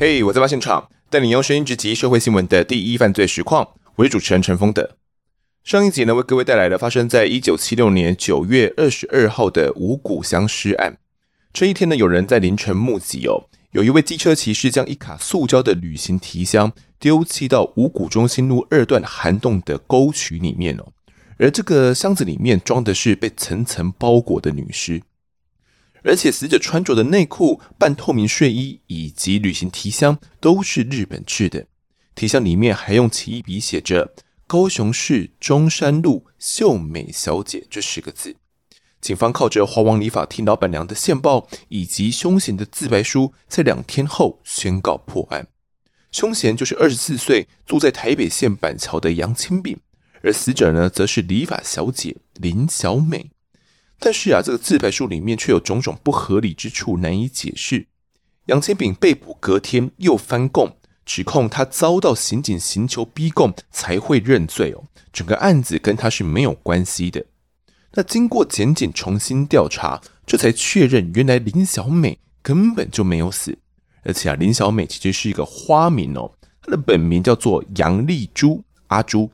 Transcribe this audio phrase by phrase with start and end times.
[0.00, 3.68] 嘿我在发现场，带你用声音直击社会新闻的第一犯罪实况。
[3.96, 4.96] 我是主持人陈峰的。
[5.64, 10.98] 上一集呢，为各位带来了发生在一九七六年九月二十二号的五股乡尸案。
[11.52, 20.92] 这一天呢，有人在凌晨目击哦，有一位机车骑士将一卡塑胶的旅行提箱丢弃到五股中心路二段涵洞的沟渠里面哦，
[21.38, 25.02] 而这个箱子里面装的是被层层包裹的女尸，
[26.02, 31.66] 而且死者穿着的内裤、半透明睡衣以及旅行提箱都是日本制的，
[32.14, 34.14] 提箱里面还用奇异笔写着
[34.46, 38.36] “高雄市中山路秀美小姐”这十个字。
[39.00, 45.46] 警方靠着花王理发厅老板娘的线报以及凶嫌的自白书，在两天后宣告破案。
[46.10, 49.78] 凶嫌就是二十四岁住在台北县板桥的杨清炳，
[50.22, 53.30] 而死者呢，则是理发小姐林小美。
[54.00, 57.86] 但是啊，这个自白书里面却有种种不合理之处，难以解释。
[58.46, 67.26] 杨千炳被捕隔天又翻供，指控他遭到刑警刑求逼供才会认罪哦，整个案子跟他是没有关系的。
[67.92, 73.58] 那经过检警重新调查，这才确认原来林小美根本就没有死，
[74.04, 76.32] 而且啊，林小美其实是一个花名哦，
[76.62, 79.30] 她的本名叫做杨丽珠阿珠。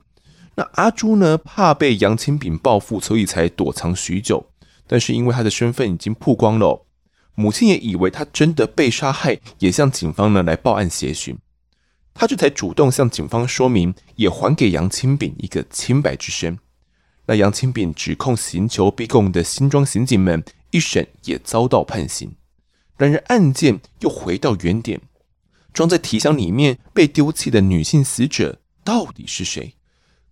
[0.57, 4.51] 那阿珠呢，怕被杨清炳报复，所以才躲藏许久。
[4.87, 6.87] 但是因为她的身份已经曝光了，
[7.35, 11.37] 母亲也以为她真的被杀害，也向警方呢来报案协寻。
[12.13, 16.59] 她这才主动向警方说明，也还给杨清炳一个清白之身。
[17.27, 22.37] 那杨清炳指控刑求逼供的新庄刑警们一审也遭到判刑，
[22.97, 25.01] 然而案件又回到原点，
[25.73, 29.75] 装在提箱里面被丢弃的女性死者到底是谁？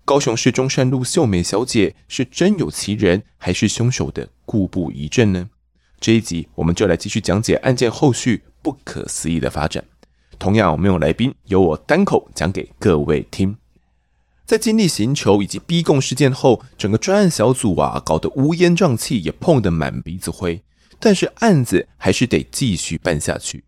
[0.05, 5.49] 高雄市中山路秀美小姐是真有其人，还是凶手的故布疑阵呢？
[6.01, 9.85] 这一集我们就来继续讲解案件后续不可思议的发展。
[10.41, 13.57] 同样，我们有来宾，由我单口讲给各位听。
[14.45, 20.61] 在经历刑求以及逼供事件后，整个专案小组啊搞得乌烟瘴气，也碰得满鼻子灰。
[20.99, 23.63] 但是案子还是得继续办下去。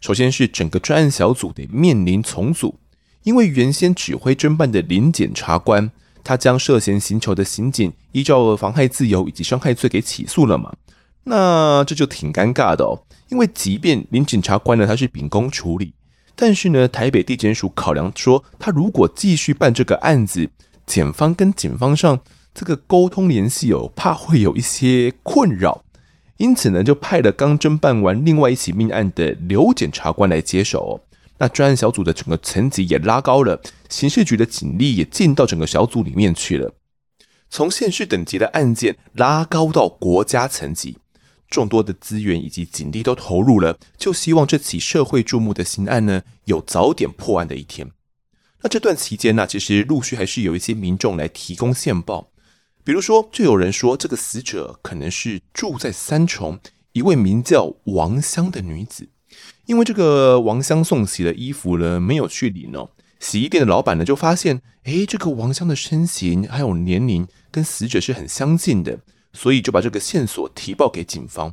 [0.00, 2.78] 首先是整个专案小组得面临重组，
[3.24, 5.90] 因为原先指挥侦办的林检察官，
[6.24, 10.74] 他将涉嫌刑求的刑警依照妨害自由以及伤害罪给起诉了嘛。
[11.24, 15.92] 那这就挺尴尬的哦，因为即便林检察官呢，他是秉公处理。
[16.34, 20.48] 但是呢，台北地检署考量说，他如果继续办这个案子，
[20.86, 22.20] 检方跟警方上
[22.54, 25.82] 这个沟通联系哦，怕会有一些困扰，
[26.38, 31.00] 因此呢，就派了刚侦办完另外一起命案的刘检察官来接手。
[31.38, 36.74] 那专案小组的整个层级也拉高了，刑事局的警力也进到整个小组里面去了，
[37.48, 40.98] 从县市等级的案件拉高到国家层级。
[41.50, 47.90] 众多的资源以及警力都投入了，就希望这起社会注目的刑案呢，有早点破案的一天。
[48.60, 52.28] 那这段期间呢，其实陆续还是有一些民众来提供线报，
[52.84, 56.58] 比如说，就有人说这个死者可能是住在三重
[56.92, 59.08] 一位名叫王香的女子，
[59.68, 62.90] 因为这个王香送洗的衣服呢没有去领哦，
[63.20, 69.00] 洗衣店的老板呢就发现，诶，这个王香的身形还有年龄跟死者是很相近的。
[69.34, 71.52] 所以就把这个线索提报给警方，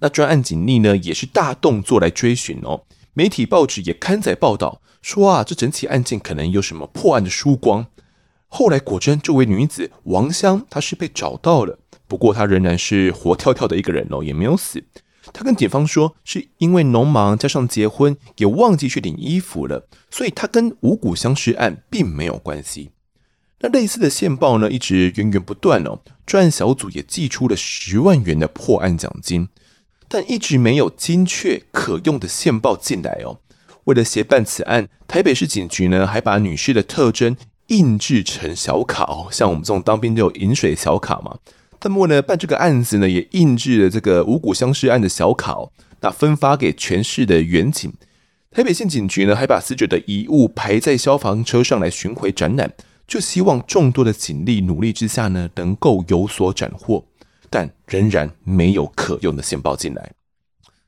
[0.00, 2.84] 那专案警力呢也是大动作来追寻哦。
[3.12, 7.86] 媒体报纸也刊载报道说啊，这整起案件可能有什么破案的曙光。
[8.48, 11.78] 后来果真，这位女子王香她是被找到了，
[12.08, 14.82] 不过她仍然是活跳跳的一个人哦，也没有死。
[15.32, 22.90] 他跟警方说，是因为农忙加上结婚，也忘记去领衣服了，所以他跟五股相识案并没有关系。
[23.60, 26.00] 那类似的线报呢，一直源源不断哦。
[26.24, 29.48] 专案小组也寄出了十万元的破案奖金，
[30.08, 33.40] 但一直没有精确可用的线报进来哦。
[33.84, 41.38] 为了协办此案，台北市警局呢还把女士的特征印制成小卡哦，像我们这种当兵都有饮水小卡嘛。
[41.80, 47.92] 他们为了办这个案子呢，也印制了这个五股相尸案的小考，那分发给全市的员警。
[48.50, 52.72] 台北县警局呢还把死者的遗物排在消防车上来巡回展览。
[53.06, 57.04] 就希望众多的警力努力之下呢，能够有所斩获，
[57.48, 60.12] 但仍然没有可用的线报进来。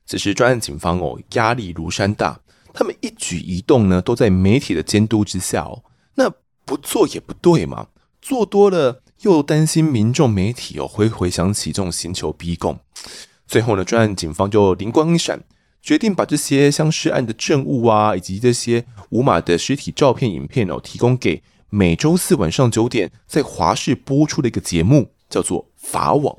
[0.05, 2.39] 此时专案警方哦，压力如山大，
[2.73, 5.83] 他们一举一动呢，都在媒体的监督之下哦。
[6.15, 6.31] 那
[6.63, 7.87] 不做也不对嘛，
[8.21, 12.79] 做多了又担心民众媒体哦会回想起这种刑求逼供。
[13.47, 15.43] 最后呢，专案警方就灵光一闪，
[15.81, 21.41] 决定把这些相尸案的证物啊，以及这些无码的尸体照片、影片哦，提供给。
[21.69, 26.35] 每周四晚上九点在华视播出的一个节目叫做《法网》，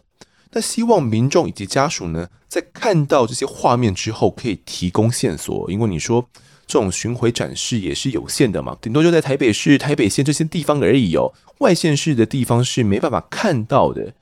[0.53, 6.29] 那希望民众以及家属呢，在看到这些画面之后，可以提供线索，因为你说
[6.67, 14.15] 这种巡回展示也是有限的嘛，顶多就在台北市、台北县这些地方而已哦，外县市的地方是没办法看到的。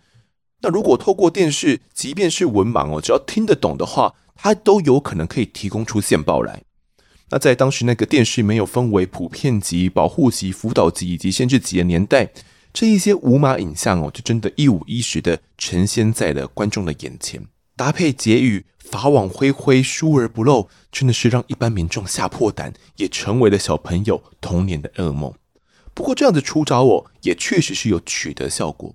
[0.62, 6.62] 那如果透过电视，即便是文盲哦，只要听得懂的话，他都有可能可以提供出线报来。
[7.31, 12.31] 那在当时那个电视没有分为普遍级、保护级、辅导级以及限制级的年代，
[12.73, 17.43] 这一些无码影像哦，就真的一五一十的呈现在了观众的眼前，
[17.75, 25.32] 搭配结语“法网恢恢，疏而不漏”，真的是让一般民众吓破胆，也成为了小朋友童年的噩梦。
[25.94, 28.94] 不过这样子出招哦，也确实是有取得效果。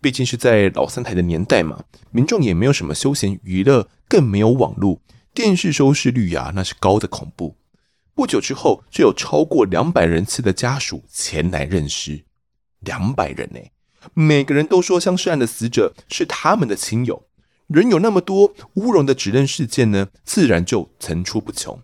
[0.00, 5.00] 毕竟是在老三台的年代嘛，民众也没有什么休闲娱乐，更没有网络，
[5.34, 7.56] 电视收视率呀，那是高的恐怖。
[8.14, 12.24] 不久之后，就有超过两百人次的家属前来认尸，
[12.80, 13.60] 两百人呢，
[14.14, 17.26] 每个人都说相识案的死者是他们的亲友。
[17.68, 21.80] 人有那么多，乌龙的指认事件呢，自然就层出不穷。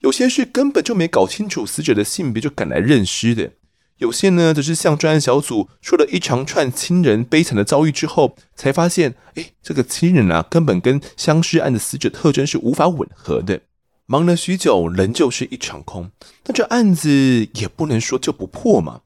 [0.00, 3.52] 有些是根本就没搞清楚死者的性别就赶来认尸的。
[3.98, 13.60] 有些呢，则是向专案小组说了一长串亲人悲惨的遭遇之后，才发现，哎，这个亲人啊，根本跟相尸案的死者特征是无法吻合的。
[14.06, 16.10] 忙了许久，仍旧是一场空。
[16.46, 19.02] 那这案子也不能说就不破嘛。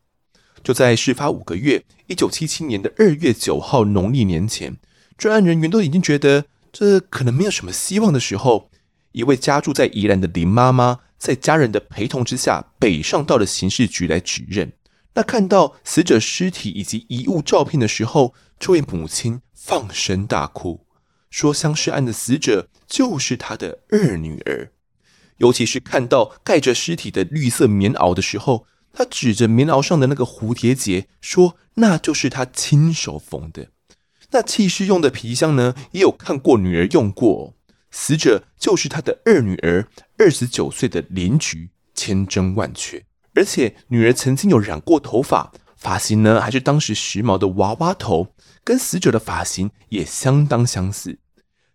[0.64, 4.76] 就在事发五个月，一九七七年的二月九号农历年前，
[5.18, 8.70] 专案人员都已经觉得这可能没有什么希望的时候，
[9.10, 14.72] 一位家住在宜兰的林妈妈，在家人的陪同之下，北上到了刑事局来指认。
[15.14, 20.86] 那看到死者尸体以及遗物照片的时候，这位母亲放声大哭，
[21.30, 24.70] 说相尸案的死者就是她的二女儿。
[25.38, 33.70] 尤其是看到盖着尸体的绿色棉袄的时候，她指着棉袄上的那个蝴蝶结，说那就是她亲手缝的。
[34.30, 37.54] 那弃尸用的皮箱呢，也有看过女儿用过。
[37.90, 39.88] 死者就是她的二女儿，
[40.18, 43.04] 二十九岁的林菊，千真万确。
[43.34, 51.18] 而且女儿曾经有染过头发，发型呢还是当时时髦的娃娃头，跟死者的发型也相当相似。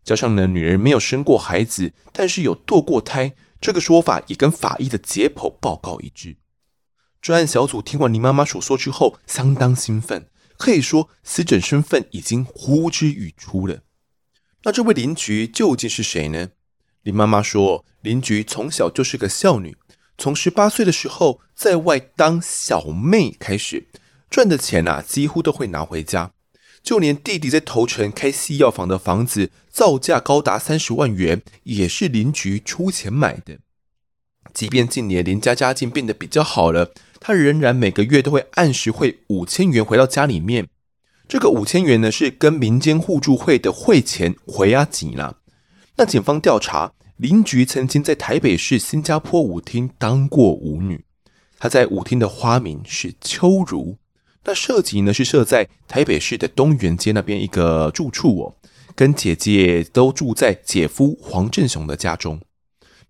[0.03, 6.37] 加上呢，女儿没有生过孩子，但是有堕过胎，这个说法也跟法医的解剖报告一致。
[7.21, 10.27] 专案小组听完林妈妈所说之后，相当兴奋，
[10.63, 13.81] 可以说死者身份已经呼之欲出了。
[14.63, 16.51] 那这位邻居究竟是谁呢？
[17.01, 19.75] 林妈妈说，邻居从小就是个孝女。
[20.17, 23.87] 从十八岁的时候，在外当小妹开始
[24.29, 26.31] 赚的钱啊，几乎都会拿回家。
[26.81, 33.59] 就连弟弟在头城开西药房的房子，造价高达三十万元，也是邻居出钱买的。
[34.53, 36.93] 即便近年林家家境变得比较好了，
[37.23, 40.67] 他仍然每个月都会按时汇五千元回到家里面。
[41.27, 45.37] 这个五千元呢，是跟民间互助会的汇钱回阿吉了。
[45.95, 46.91] 那警方调查。
[47.17, 51.05] 林菊曾经在台北市新加坡舞厅当过舞女，
[51.59, 53.97] 她在舞厅的花名是秋如。
[54.43, 58.55] 那设籍呢是设在台北市的东园街那边一个住处哦，
[58.95, 62.41] 跟姐姐都住在姐夫黄振雄的家中。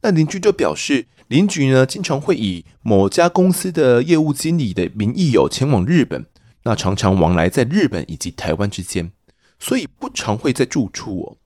[0.02, 6.26] 那邻居就表示，林菊呢经常会以某家公司的业务经理的名义有前往日本，
[6.64, 9.12] 那常常往来在日本以及台湾之间，
[9.60, 11.38] 所以不常会在住处哦。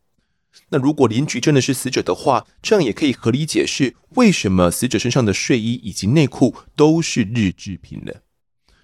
[0.69, 8.23] 那如果林菊真的是死者的话，这样也可以合理解释为什么死者身上的睡衣以及内裤都是日制品了。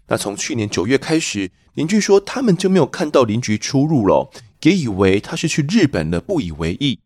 [0.08, 4.30] 那从去年九月开始，邻居说他们就没有看到邻居出入了，
[4.62, 7.00] 也以为他是去日本了，不以为意。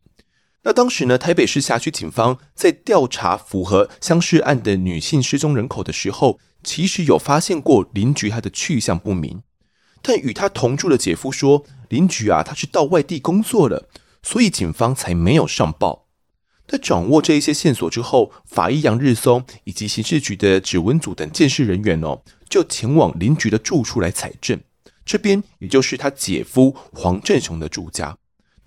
[0.67, 9.43] 那当时呢，台北市辖区警方在调查符合相识案的女性失踪人口的时候，其实有发现过邻居她的去向不明，
[10.01, 13.87] 但与她同住的姐夫说，邻居啊，她是到外地工作了。
[14.21, 16.07] 所以警方才没有上报。
[16.67, 24.59] 在掌握这一些线索之后，法医杨日松以及刑事局的指纹组等鉴识人员哦，就前往邻居的住处来采证。
[25.05, 28.17] 这边也就是他姐夫黄振雄的住家，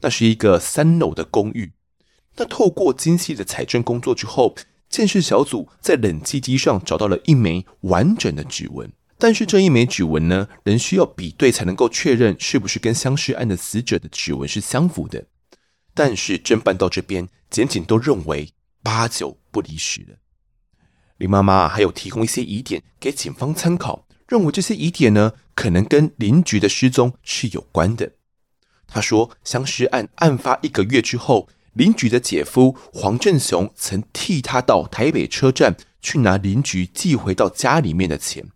[0.00, 1.73] 那是一个三楼的公寓。
[2.37, 4.54] 那透过精细的采证工作之后，
[4.88, 8.90] 鉴识小组在冷气机上找到了一枚完整的指纹。
[9.18, 15.26] 但是这一枚指纹呢，仍需要比对才能够确认是不是跟相识案的死者的指纹是相符的。
[15.92, 20.16] 但是侦办到这边，检警都认为八九不离十了。
[21.18, 28.12] 林妈妈还有提供一些疑点给警方参考，认为这些疑点呢，可能跟林菊的失踪是有关的。
[28.87, 38.47] 她说，相识案案发一个月之后，林菊的姐夫黄振雄曾替他到台北车站去拿林菊寄回到家里面的钱。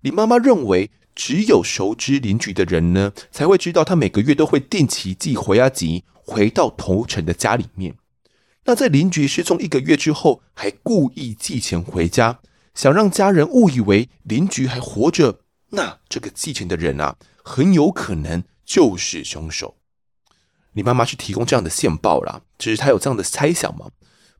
[0.00, 7.96] 林妈妈认为，只有熟知邻居的人呢，才会知道他每个月都会定期寄回阿吉回到头城的家里面。
[8.66, 12.40] 那在邻居失踪一个月之后，还故意寄钱回家，
[12.74, 15.40] 想让家人误以为邻居还活着。
[15.70, 19.76] 那这个寄钱的人啊，很有可能就是凶手。
[20.76, 23.90] 你妈妈是提供这样的线报啦，只是她有这样的猜想吗？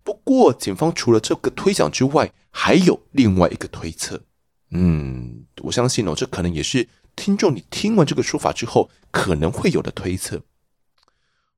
[0.04, 4.22] 不过，警方除了这个推想之外，还有另外一个推测。
[4.70, 10.42] 嗯，我相信哦，这可能也是听众你听完这个说法之后可能会有的推测。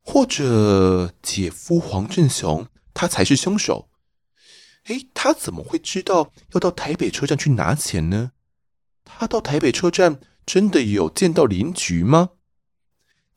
[0.00, 3.88] 或者，姐夫黄振雄他才是凶手？
[4.86, 8.30] 诶，他怎么会知道要到台北车站去拿钱呢？
[9.04, 12.30] 他到台北车站真的有见到邻居吗？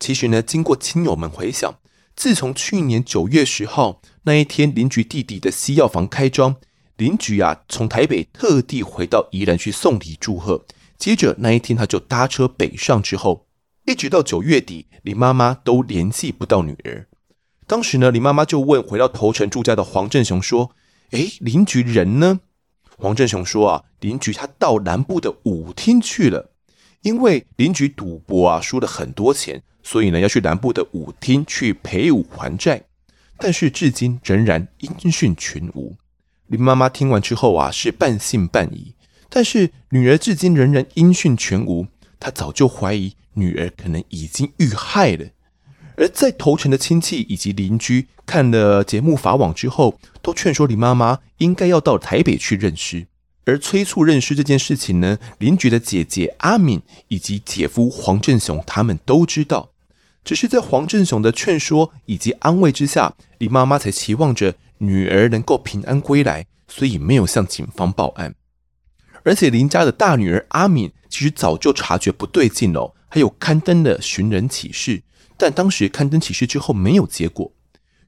[0.02, 1.76] 其实呢，经过亲友们回想，
[2.16, 6.56] 自从去年九月十号那一天，邻居弟弟的西药房开张，
[6.98, 10.66] 邻居啊从台北特地回到宜兰去送礼祝贺，
[10.98, 13.46] 接着那一天他就搭车北上之后，
[13.86, 17.08] 一直到九月底，林妈妈都联系不到女儿。
[17.68, 20.72] 当时呢，林妈妈就问回到头城住家的黄振雄说
[21.14, 22.40] ：“诶，邻居人呢？”
[22.98, 26.50] 黄振雄说：“啊，邻居他到南部的舞厅去了，
[27.04, 32.84] 因为邻居赌博啊输了很多钱，所以呢要去南部的舞厅去陪舞还债，
[33.38, 35.96] 但是至今仍然音讯全无。”
[36.48, 38.94] 林妈妈听完之后啊是半信半疑，
[39.30, 41.88] 但是女儿至今仍然音讯全无，
[42.20, 45.28] 她早就怀疑女儿可能已经遇害了。
[45.96, 53.08] 而在头城的亲戚以及邻居看了节目法网之后，都劝说林妈妈应该要到台北去认尸。
[53.46, 59.72] 而催促认尸这件事情呢，邻居的姐姐阿敏以及姐夫黄振雄他们都知道。
[60.24, 68.36] 只是在黄振雄的劝说以及安慰之下，林妈妈才期望着女儿能够平安归来，所以没有向警方报案。
[69.24, 75.02] 而且林家的大女儿阿敏其实早就察觉不对劲了，还有刊登了寻人启事。
[75.38, 77.52] 但当时刊登启事之后没有结果。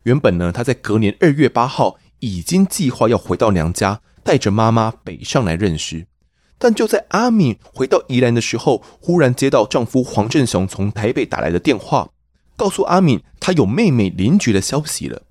[0.04, 6.08] 原本呢，她在隔年二月八号已经计划要回到娘家，带着妈妈北上来认尸。
[6.58, 12.10] 但就在阿敏回到宜兰的时候，忽然接到丈夫黄振雄从台北打来的电话，
[12.56, 15.24] 告诉阿敏他有妹妹邻居的消息了。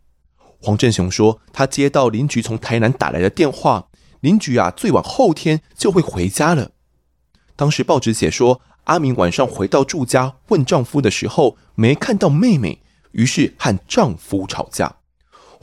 [0.61, 3.88] 黄振雄说，他接到邻居从台南打来的电话，
[4.20, 6.72] 邻居啊最晚后天就会回家了。
[7.56, 8.61] 当时报纸写说。
[8.87, 12.82] 阿敏晚上回到住家，问丈夫的时候没看到妹妹，
[13.12, 14.96] 于是和丈夫吵架。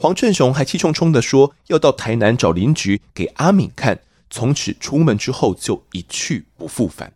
[0.00, 7.12] 黄振雄还气冲冲地说要到台南找邻居给阿敏看，从此出门之后就一去不复返。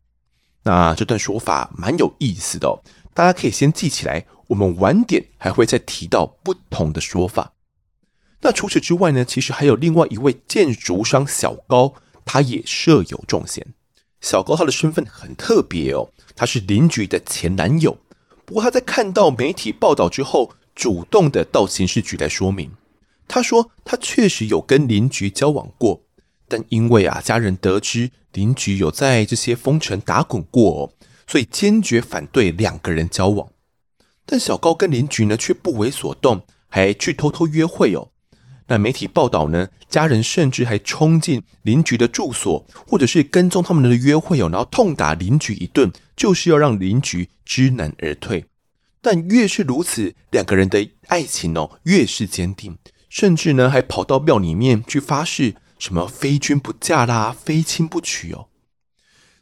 [0.64, 4.26] 那这段说法蛮有意思的哦，大家可以先记起来。
[4.48, 7.54] 我们晚点还会再提到不同的说法。
[8.42, 11.94] 那除此之外呢，其实还有另外一位建筑商小高，
[12.26, 13.66] 他也涉有重嫌。
[14.20, 17.96] 小高他的身份很特别哦，他是邻居的前男友。
[18.44, 22.72] 不过他在看到媒体报道之后，主动的到刑事局来说明。
[23.26, 26.02] 他说他确实有跟邻居交往过，
[26.46, 30.92] 但因为啊家人得知邻居有在这些风尘打滚过哦，
[31.26, 33.48] 所以坚决反对两个人交往。
[34.26, 38.10] 但小高跟邻居呢却不为所动，还去偷偷约会哦。
[38.66, 48.46] 那媒体报道呢，家人甚至还冲进邻居的住所，或者是跟踪他们的约会哦，然后痛打邻居一顿，就是要让邻居知难而退。
[49.04, 52.78] 但越是如此，两个人的爱情哦越是坚定，
[53.10, 58.48] 甚至呢还跑到庙里面去发誓，什么非君不嫁啦，非亲不娶哦。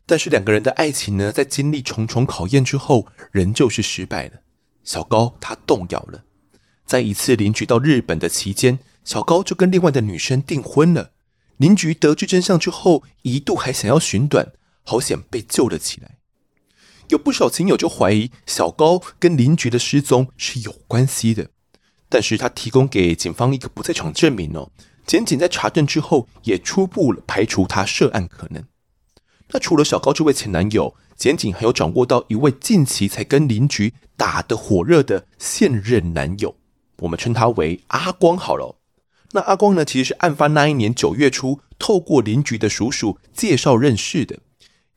[0.04, 4.40] 但是两个人的爱情呢，在经历重重考验之后，仍旧是失败了。
[4.82, 6.24] 小高他动摇了，
[6.84, 8.80] 在一次邻居到日本的期间。
[9.04, 11.12] 小高就跟另外的女生订婚了。
[11.58, 14.52] 邻居得知真相之后，一度还想要寻短，
[14.82, 16.18] 好险被救了起来。
[17.08, 21.48] 有不少亲友就怀疑小高跟邻居的失踪是有关系的，
[22.08, 24.70] 但是他提供给警方一个不在场证明哦。
[25.06, 28.64] 检警在查证之后，也初步排除他涉案可能。
[29.48, 36.56] 那除了小高这位前男友，检警还有掌握到一位近期才跟邻居打得火热的现任男友，
[37.00, 38.78] 我们称他为阿光好了。
[39.32, 44.38] 那阿光呢，其实是案发那一年九月初，透过邻居的叔叔介绍认识的，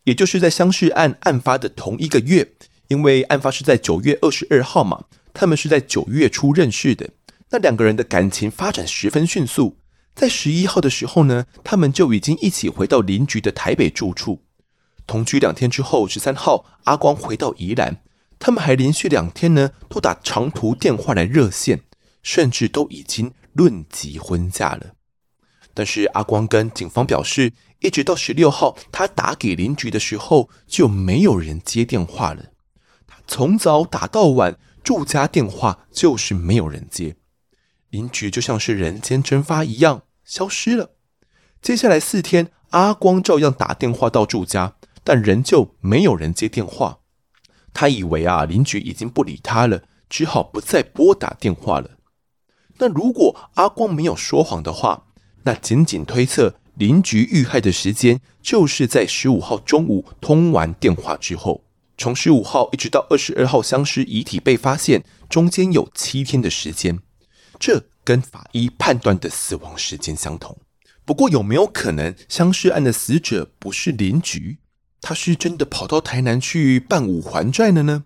[0.05, 2.53] 也就是在相识案案发的同一个月，
[2.87, 7.09] 因为案发是在九月二十二号嘛，他们是在九月初认识的。
[7.51, 9.77] 那两个人的感情发展十分迅速，
[10.15, 14.41] 在十一号的时候呢，他们就已经一起回到邻居的台北住处，
[15.05, 18.01] 同居两天之后，十三号阿光回到宜兰，
[18.39, 21.81] 他们还连续两天呢都打长途电话来热线，
[22.23, 23.33] 甚至都已经。
[23.55, 24.95] 论及婚嫁了，
[25.73, 27.53] 但是阿光跟警方表示，
[27.85, 32.47] 一直到十六号，他打给邻居的时候，就没有人接电话了。
[33.05, 37.15] 他从早打到晚，住家电话就是没有人接，
[37.91, 40.95] 邻居就像是人间蒸发一样消失了。
[41.61, 47.01] 接下来四天，阿光照样打电话到住家，但仍旧没有人接电话。
[47.71, 51.91] 他以为啊，邻居已经不理他了，只好不再拨打电话了。
[52.79, 55.05] 那如果阿光没有说谎的话，
[55.43, 56.55] 那仅仅推测。
[56.75, 61.63] 邻居遇害的时间就是在十五号中午通完电话之后，
[61.97, 66.99] 从十五号一直到二十二号相尸遗体被发现，中间有七天的时间，
[67.57, 70.57] 这跟法医判断的死亡时间相同。
[71.05, 74.57] 不过，有没有可能相尸案的死者不是邻居，
[75.01, 78.03] 他是真的跑到台南去办五还债了呢？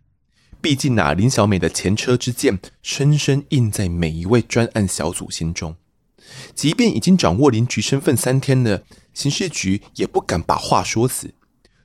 [0.62, 5.78] 毕竟啊，林小美的前车之鉴深深印在每一位专案小组心中。
[6.56, 8.84] 即便已经掌握林局身份三天了，
[9.14, 11.34] 刑事局也不敢把话说死，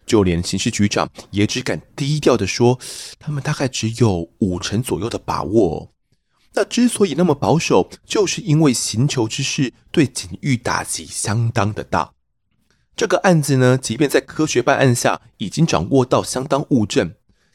[0.06, 2.78] 就连刑事局长也只敢低调地说，
[3.18, 5.92] 他们大概只有五成左右的把握。
[6.56, 12.12] 那之所以那么保守，就是因为刑求之事对警誉打击相当的大。
[12.94, 17.14] 这个案子呢，即便在科学办案下已经掌握到相当物证，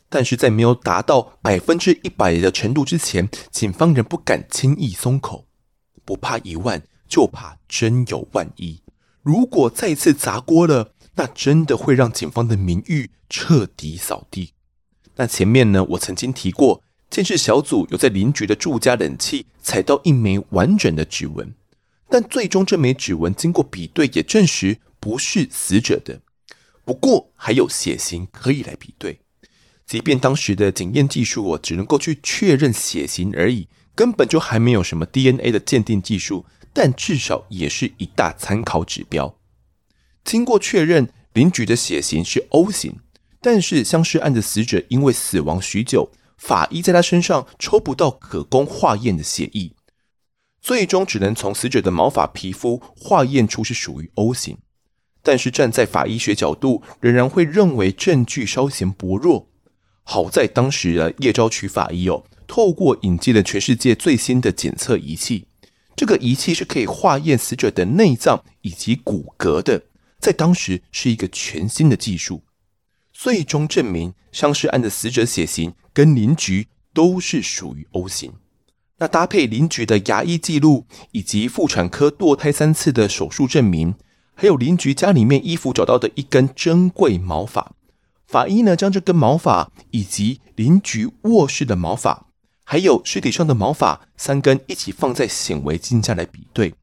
[0.09, 5.45] 但是在没有达到百分之一百的程度之前，警方仍不敢轻易松口。
[6.09, 8.81] 不怕一万，就怕真有万一。
[9.21, 14.53] 如果再次砸锅了，那真的会让警方的名誉彻底扫地。
[15.17, 21.53] 那前面呢，我曾经提过，鉴识小组有在邻居的住家冷气采到一枚完整的指纹，
[22.09, 26.21] 但最终这枚指纹经过比对，也证实不是死者的。
[26.83, 29.19] 不过还有血型可以来比对，
[29.85, 33.67] 即便当时的检验技术，我只能够去确认血型而已。
[33.99, 39.35] 根本就还没有什么 DNA 的鉴定技术，但至少也是一大参考指标。
[40.23, 42.95] 经过确认，邻居的血型是 O 型，
[43.41, 49.73] 但是相尸案的死者因为死亡许久，法医在他身上抽不到可供化验的血液，
[50.61, 54.59] 最终只能从死者的毛发、皮肤化验出是属于 O 型。
[55.21, 59.49] 但是站在法医学角度，仍然会认为证据稍显薄弱。
[60.03, 62.23] 好在当时的叶昭渠法医哦。
[62.49, 65.45] 透过引进了全世界最新的检测仪器，
[65.95, 69.83] 这个仪器是可以化验死者的内脏以及骨骼的，
[70.19, 72.41] 在当时是一个全新的技术。
[73.13, 78.33] 最终证明，伤尸案的死者血型跟邻居都是属于 O 型。
[78.97, 83.93] 那搭配邻居的牙医记录以及妇产科堕胎三次的手术证明，
[84.33, 87.75] 还有邻居家里面衣服找到的一根珍贵毛发，
[88.25, 92.25] 法医呢将这根毛发以及邻居卧室的毛发。
[92.71, 96.75] 还有尸体上的毛发三根一起放在显微镜下来比对，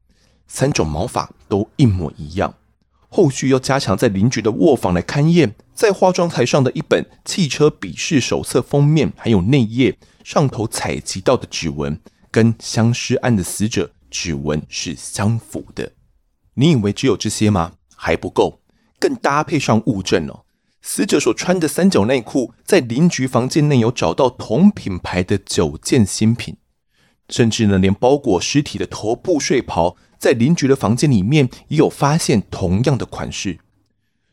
[0.45, 2.53] 三种毛发都一模一样。
[3.07, 11.97] 后续又加强在邻居的卧房来勘验，在化妆台上的一本汽车笔试手册封面还有内页上头采集到的指纹，
[12.29, 15.93] 跟相尸案的死者指纹是相符的。
[16.55, 17.71] 你以为只有这些吗？
[17.95, 18.59] 还不够，
[18.99, 20.43] 更搭配上物证哦。
[20.87, 26.55] 死者所穿的三角内裤，在邻居房间内有找到同品牌的九件新品，
[27.27, 33.59] 甚至呢，连包裹尸体的头部睡袍，在邻居的房间里面也有发现同样的款式。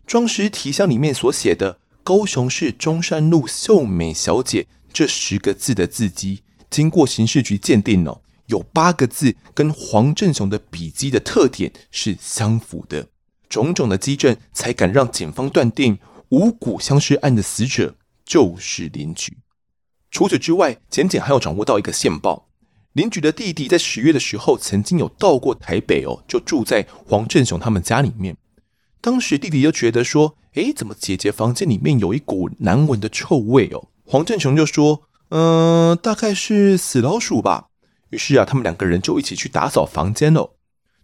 [0.06, 13.08] 装尸体箱里面所写的“高雄市中山路秀美小姐”这十个字的字迹，经过刑事局鉴定哦，有八个字跟黄正雄的笔迹的特点是相符的，
[13.48, 15.98] 种种的迹证才敢让警方断定。
[16.34, 17.94] 五股相尸案的死者
[18.24, 19.38] 就是邻居。
[20.10, 22.48] 除此之外，简简还有掌握到一个线报：
[22.92, 28.36] 邻居的弟弟在十月的时候曾经有到过台北哦，就住在黄振雄他们家里面。
[29.00, 37.68] 当时弟弟就觉得说：“诶，怎么姐姐房间里面有一股难闻的臭味哦？”黄振雄就说：“嗯、大概是死老鼠吧。”
[38.10, 40.56] 于是啊，他们两个人就一起去打扫房间了。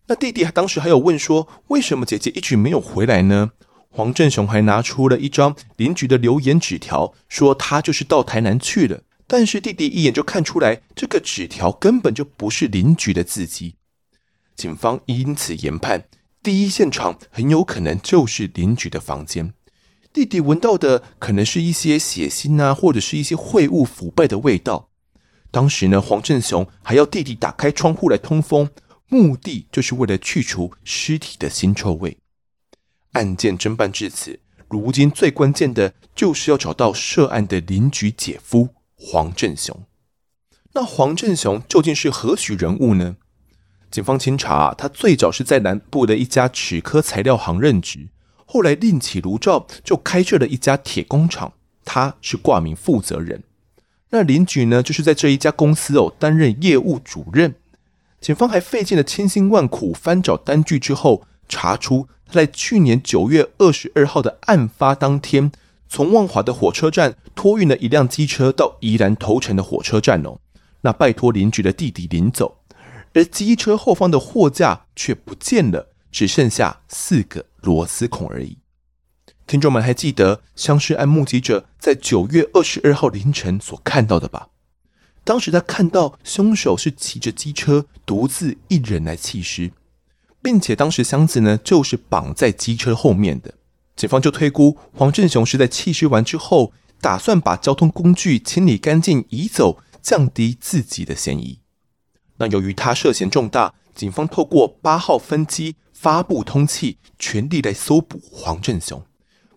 [0.09, 3.53] 那弟弟当时还有问说：“为什么姐姐一直没有回来呢？”
[3.93, 9.03] 黄振雄还拿出了一张邻居的留言纸条，说他就是到台南去了。
[9.27, 13.75] 但是弟弟一眼就看出来，这个纸条根本就不是邻居的字迹。
[14.57, 16.05] 警方因此研判，
[16.43, 19.55] 第一现场很有可能就是邻居的房间。
[20.13, 24.89] 弟弟闻到的可能是一些血腥啊，或者是一些秽物腐败的味道。
[25.51, 28.71] 当时呢，黄振雄还要弟弟打开窗户来通风，
[29.09, 32.19] 目的就是为了去除尸体的腥臭味。
[33.13, 39.85] 案件侦办至此，如今最关键的就是要找到涉案的邻居姐夫黄振雄。
[40.73, 43.17] 那黄振雄究竟是何许人物呢？
[43.91, 48.09] 警方清查，他最早是在南部的一家齿科材料行任职，
[48.47, 53.43] 后来另起炉灶，就开设了一家铁工厂，他是挂名负责人。
[54.11, 57.57] 那林菊呢，就是在这一家公司哦担任业务主任。
[58.21, 65.51] 警方还费尽了千辛万苦翻找单据之后，查出他在去年九月二十二号的案发当天，
[65.89, 70.39] 从万华的火车站托运了一辆机车到宜兰头城的火车站哦。
[70.83, 72.59] 那拜托邻居的弟弟领走。
[73.13, 78.59] 而机车后方的货架却不见了，只剩下四个螺丝孔而已。
[79.49, 84.51] 听众们还记得相尸案目击者在九月二十二号凌晨所看到的吧？
[85.25, 89.73] 当时他看到凶手是骑着机车独自一人来弃尸，
[90.43, 93.55] 并且当时箱子呢就是绑在机车后面的。
[93.97, 101.61] 警方就推估黄振雄是在弃尸完之后，打算把交通工具清理干净移走，降低自己的嫌疑。
[102.39, 109.05] 那由于他涉嫌重大，警方透过八号分机发布通缉，全力来搜捕黄振雄，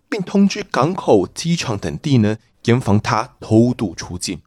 [0.10, 4.42] 并通知港口、机场等地呢，严防他偷渡出境。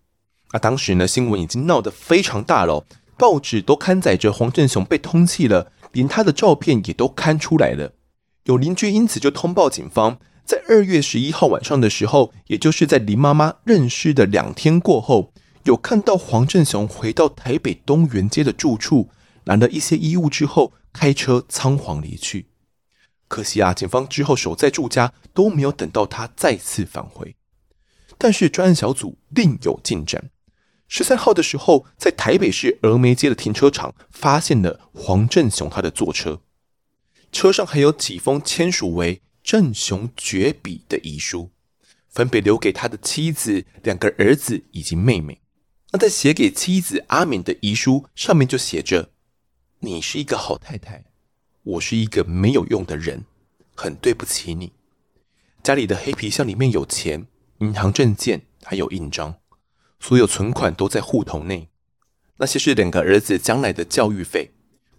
[0.48, 2.84] 啊，当时呢，新闻已经闹得非常大了，
[3.16, 7.94] 报纸都刊载着黄振雄被通缉了，连他的照片也都刊出来了。
[8.44, 15.32] 有邻居因此就通报警方，在二月十一号晚上的时候，也就是在林妈妈认尸的两天过后。
[15.64, 19.08] 有看到黄振雄回到台北东园街的住处，
[19.44, 22.46] 拿了一些衣物之后，开车仓皇离去。
[23.26, 27.34] 可惜啊，警方之后守在住家都没有等到他再次返回。
[28.18, 30.30] 但是专案小组另有进展。
[30.88, 36.40] 十三号的时候，在台北市峨眉街的停车场发现了黄振雄他的座车，
[37.32, 41.50] 车上还有几封签署为“振雄绝笔”的遗书，
[42.08, 45.40] 分别留给他的妻子、两个儿子以及妹妹。
[45.92, 49.10] 那在写给妻子阿敏的遗书上面就写着
[49.80, 51.04] ：“你是一个好太太，
[51.62, 53.24] 我是一个没有用的人，
[53.74, 54.72] 很对不起你。
[55.62, 57.26] 家里的黑皮箱里面有钱、
[57.58, 59.36] 银行证件还有印章，
[60.00, 61.68] 所有存款都在户头内。
[62.38, 64.52] 那些是两个儿子将来的教育费，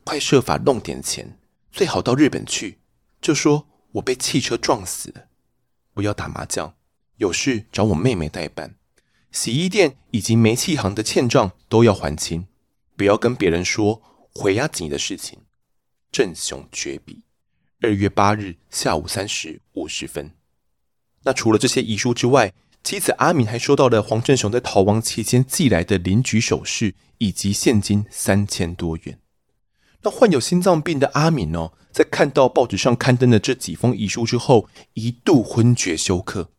[0.04, 1.40] 快设法弄点钱，
[1.72, 2.80] 最好到日本去。
[3.22, 5.28] 就说我被汽车撞死了，
[5.94, 6.76] 不要打麻将，
[7.18, 8.76] 有事找我妹妹代办。”
[9.32, 12.48] 洗衣店以及煤气行的欠账都要还清，
[12.96, 14.02] 不要跟别人说
[14.34, 15.42] 回押金的事情。
[16.12, 17.22] 振雄绝笔。
[17.82, 20.32] 二月八日下午三时五十分。
[21.24, 22.54] 那除了这些遗书之外，
[22.88, 29.20] 妻子阿敏还收到了黄振雄在逃亡期间寄来的领取首饰以及现金三千多元。
[30.04, 36.52] 那患有心脏病的阿敏哦，在看到报纸上刊登的这几封遗书之后，一度昏厥休克。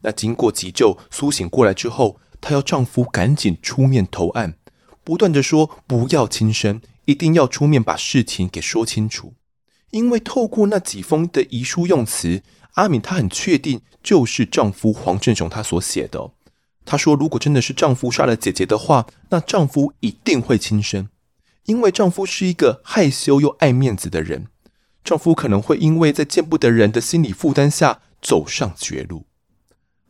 [0.00, 4.56] 那经过急救苏醒过来之后，她要丈夫赶紧出面投案，
[5.04, 9.34] 不断的说不要轻生，一定要出面把事情给说清楚。
[9.94, 16.32] 因为透过那几封的遗书用词，阿敏她很确定就是丈夫黄振雄他所写的。
[16.84, 21.08] 她说，如果真的是丈夫杀了姐姐的话，那丈夫一定会轻生，
[21.66, 24.48] 因为丈夫是一个害羞又爱面子的人，
[25.04, 29.26] 丈夫可能会因为在见不得人的心理负担下走上绝路。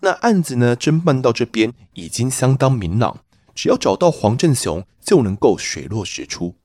[0.00, 3.18] 那案子呢，侦办到这边已经相当明朗，
[3.54, 6.56] 只要找到黄振雄，就能够水落石出。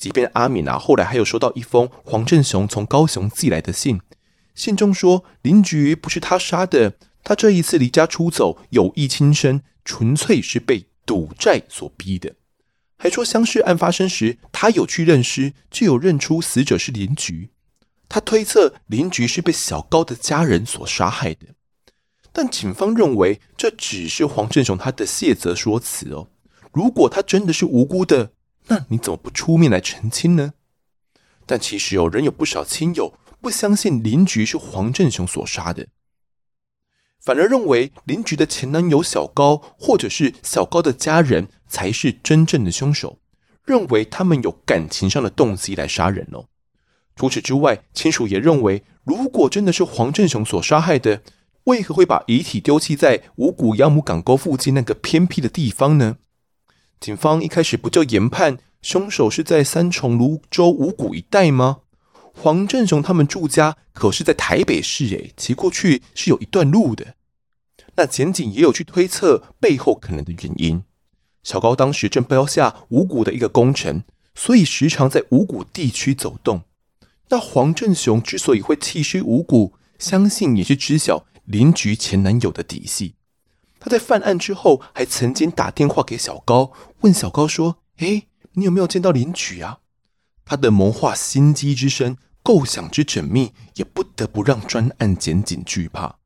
[0.00, 4.00] 即便阿敏啊，后来还有收到一封黄振雄从高雄寄来的信，
[4.54, 12.36] 信中说林菊不是他杀的，他这一次离家出走，有意轻生，纯粹是被赌债所逼的。
[12.96, 17.50] 还说相识案发生时，他有去认尸，就有认出死者是林菊。
[18.08, 21.48] 他推测林菊是被小高的家人所杀害的。
[22.32, 26.28] 但警方认为这只是黄振雄他的谢责说辞哦。
[26.72, 28.32] 如果他真的是无辜的，
[28.70, 30.54] 那你怎么不出面来澄清呢？
[31.44, 35.88] 但其实有人有不少亲友不相信林菊是黄振雄所杀的，
[37.20, 43.18] 反而认为林菊的前男友小高或者是小高的家人才是真正的凶手，
[43.64, 46.46] 认为他们有感情上的动机来杀人哦。
[47.16, 51.22] 除此之外，亲属也认为，如果真的是黄振雄所杀害的，
[51.64, 56.18] 为何会把遗体丢弃在五股鸭母港沟附近那个偏僻的地方呢？
[57.00, 61.78] 警方一开始不就研判凶手是在三重芦洲五股一带吗？
[62.34, 67.14] 黄振雄他们住家可是在台北市，诶，骑过去是有一段路的。
[67.96, 70.82] 那检警也有去推测背后可能的原因。
[71.42, 74.02] 小高当时正标下五股的一个工程，
[74.34, 76.62] 所以时常在五股地区走动。
[77.30, 81.26] 那黄振雄之所以会弃尸五股，相信也是知晓。
[81.46, 83.14] 邻居前男友的底细，
[83.80, 89.78] 他在犯案之后还曾经打电话给小高，问小高说：“诶，你有没有见到林菊啊？”
[90.44, 96.18] 他的谋划心机之深，构想之缜密，也不得不让专案检警惧怕。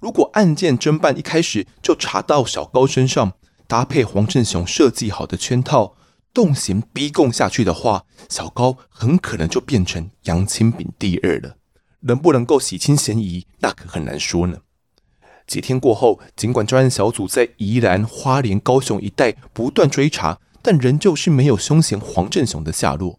[0.00, 3.32] 如果案件侦办一开始就查到小高身上，
[3.66, 5.96] 搭配黄振雄设计好的圈套，
[6.34, 11.56] 动刑逼供下去的话，小高很可能就变成杨清炳第二了。
[12.00, 14.58] 能不能够洗清嫌疑，那可很难说呢。
[15.48, 23.18] 几天过后，尽管专案小组在宜兰、花莲、高雄一带不断追查，但仍旧是没有凶嫌黄振雄的下落。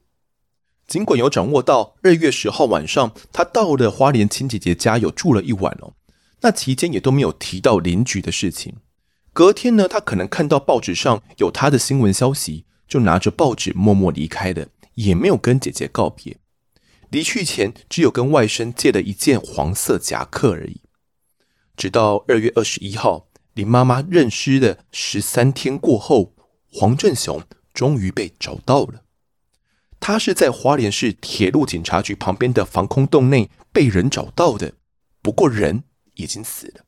[0.87, 5.93] 尽管有掌握到二月十号晚上，他到了花莲亲姐姐家有住了一晚哦。
[6.41, 8.75] 那期间也都没有提到邻居的事情。
[9.33, 16.37] 隔天呢，他可能看到报纸上有他的新闻消息，就拿着报纸默默离开了，也没有跟姐姐告别。
[17.09, 20.81] 离去前，只有跟外甥借了一件黄色夹克而已。
[21.79, 26.35] 直到二月二十一号，林妈妈认尸的十三天过后，
[26.69, 27.41] 黄振雄
[27.73, 29.05] 终于被找到了。
[29.97, 34.73] 他是在花莲市铁路警察局旁边的防空洞内被人找到的，
[35.21, 36.83] 不过人已经死了。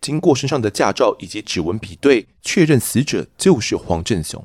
[0.00, 4.44] 经过身上的驾照以及指纹比对，确认死者就是黄振雄。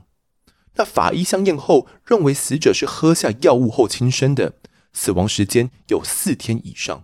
[0.75, 4.53] 那法医相验后认为死者是喝下药物后轻生的，
[4.93, 7.03] 死亡时间有四天以上。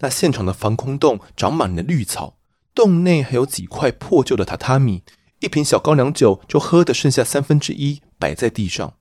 [0.00, 2.36] 那现场的防空洞长满了绿草，
[2.74, 5.02] 洞内还有几块破旧的榻榻米，
[5.40, 8.94] 一瓶小高粱酒就喝的剩下三分之一，摆在地上。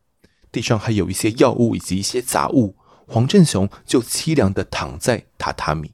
[0.51, 5.91] 地上还有一些药物以及一些杂物，黄振雄就凄凉的躺在榻榻米。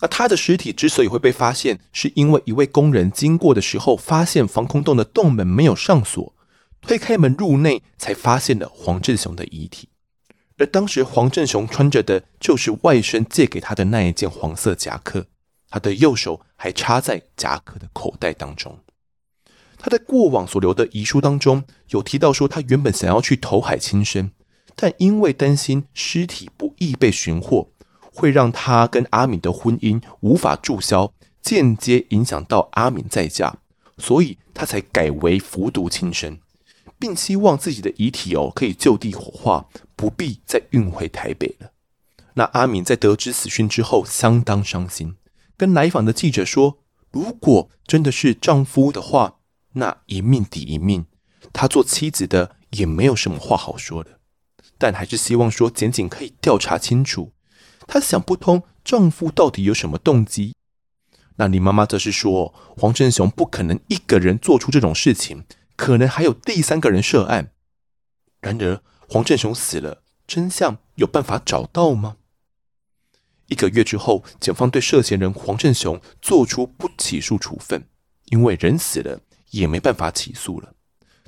[0.00, 6.34] 那他的尸体之所以会被发现，是因为一位工人经过的时候，发现防空洞的洞门没有上锁，
[6.80, 9.89] 推开门入内，才发现了黄振雄的遗体。
[10.60, 15.24] 而当时黄振雄穿着的就是外甥借给他的那一件黄色夹克，
[15.70, 18.78] 他的右手还插在夹克的口袋当中。
[19.78, 24.32] 他在过往所留的遗书当中有提到说，他原本想要去投海轻生，
[24.76, 27.70] 但因为担心尸体不易被寻获。
[28.12, 33.54] 会让他跟阿敏的婚姻无法注销，间接影响到阿敏再嫁，
[33.96, 36.38] 所以他才改为服毒轻生，
[36.98, 39.66] 并希望自己的遗体哦可以就地火化，
[40.00, 41.72] 不必再运回台北了。
[42.32, 45.16] 那阿敏在得知死讯之后相当伤心，
[45.58, 46.78] 跟来访的记者说
[47.12, 49.40] ：“如果真的是丈夫的话，
[49.74, 51.04] 那一命抵一命，
[51.52, 54.18] 她做妻子的也没有什么话好说的，
[54.78, 57.34] 但还是希望说检警可以调查清楚。”
[57.86, 60.54] 她想不通丈夫到底有什么动机。
[61.36, 65.44] 那林妈妈则是说，黄振雄不可能一个人做出这种事情，
[65.76, 67.52] 可能还有第三个人涉案。
[68.40, 68.82] 然而，
[69.12, 72.18] 黄振雄死了，真相有办法找到吗？
[73.48, 77.88] 一个月之后，检方对涉嫌人黄振雄做出不起诉处分，
[78.26, 79.20] 因为人死了，
[79.50, 80.74] 也没办法起诉了。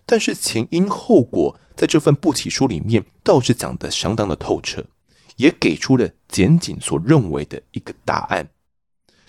[0.07, 4.87] 但是前因后果在这份不起诉里面倒是讲得相当的透彻。
[5.37, 8.51] 也给出了检警所认为的一个答案，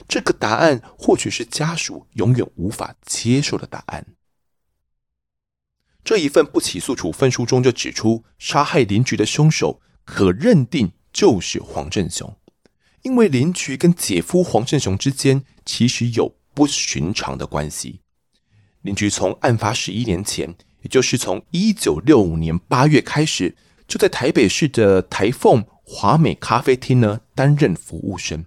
[0.07, 4.05] 这个答案或许是家属永远无法接受的答案。
[6.03, 12.35] 这一份不起诉处分书中就指出，杀害邻居的凶手可认定就是黄振雄，
[13.03, 18.01] 因为邻居跟姐夫黄振雄之间其实有不寻常的关系。
[18.81, 23.55] 邻居从案发十一年前，也就是从一九六五年八月开始，
[23.87, 25.65] 就在台北市的台凤。
[25.85, 28.45] 华美咖啡厅呢，担任服务生。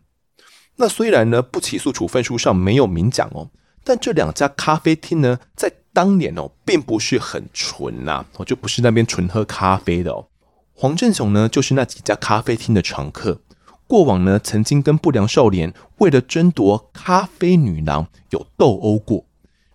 [0.77, 3.51] 那虽然呢，不起诉处分书上没有明讲哦，
[3.85, 10.29] 但这两家咖啡厅呢，在当年哦，并不是很纯呐，哦，就不是那边纯喝咖啡的哦。
[10.75, 13.41] 黄振雄呢，就是那几家咖啡厅的常客。
[13.87, 19.25] 过往呢，曾经跟不良少年为了争夺咖啡女郎有斗殴过。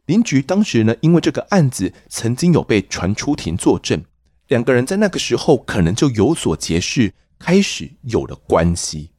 [0.05, 4.03] 邻居当时呢，因为这个案子曾经有被传出庭作证，
[4.49, 7.15] 两个人在那个时候可能就有所结识。
[7.39, 9.09] 开始有了关系，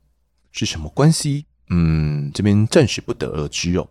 [0.53, 1.47] 是什么关系？
[1.71, 3.89] 嗯，这边暂时不得而知哦。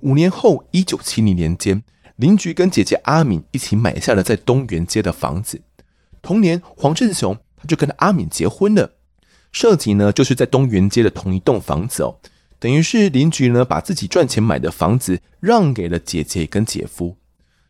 [0.00, 1.82] 五年后，一九七零年间，
[2.18, 5.60] 邻居跟姐姐阿敏一起买下了在东园街的房子。
[6.20, 8.90] 同年，黄振雄他就跟阿敏结婚了，
[9.52, 12.18] 设籍呢就是在东园街的同一栋房子哦。
[12.58, 17.16] 等于是邻居呢把自己赚钱买的房子让给了姐姐跟姐夫。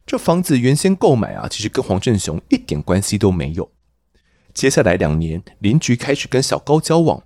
[0.07, 3.71] 这房子原先购买啊，其实跟黄振雄一点关系都没有。
[4.55, 7.23] 接下来两年，邻居开始跟小高交往，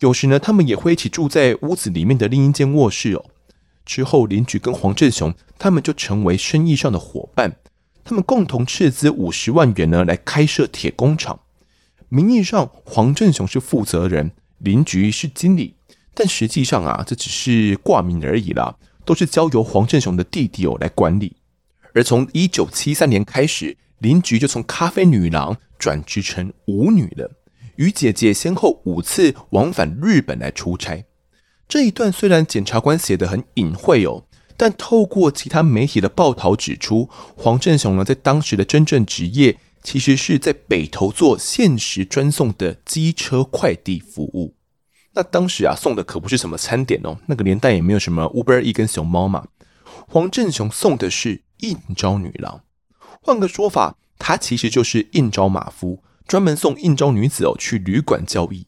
[0.00, 3.26] 有时呢，他们也会一起住在屋子里面的另一间卧室哦。
[3.84, 7.56] 之后，邻居跟黄振雄他们就成为生意上的伙伴，
[8.04, 11.40] 他们共同斥资五十万元呢来开设铁工厂。
[12.08, 15.74] 名义上，黄振雄是负责人，邻居是经理，
[16.14, 21.36] 但实际上啊，这只是挂名而已啦，都是交由黄振雄的弟弟哦来管理。
[21.94, 23.76] 而从一九七三年开始。
[24.00, 27.30] 林菊就从咖啡女郎转职成舞女了，
[27.76, 31.06] 与姐姐先后五次往返日本来出差。
[31.68, 34.24] 这一段虽然检察官写得很隐晦哦，
[34.56, 44.54] 但透过其他媒体的报道指出，黄振雄呢在当时的真正职业其实是在北投做限时专送的机车快递服务。
[45.14, 49.46] 那当时啊送的可不是什么餐点哦，那个年代也没有什么 Uber E 跟熊猫嘛。
[50.08, 52.62] 黄振雄送的是应召女郎，
[53.22, 58.66] 换个说法，他其实就是应召马夫，专门送应召女子哦去旅馆交易。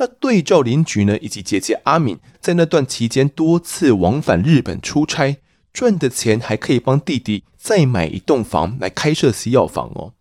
[0.00, 5.36] 那对照林菊呢，以及姐姐阿敏在那段期间多次往返日本出差，
[5.74, 10.14] 赚的钱还可以帮弟弟再买一栋房来开设西药房哦。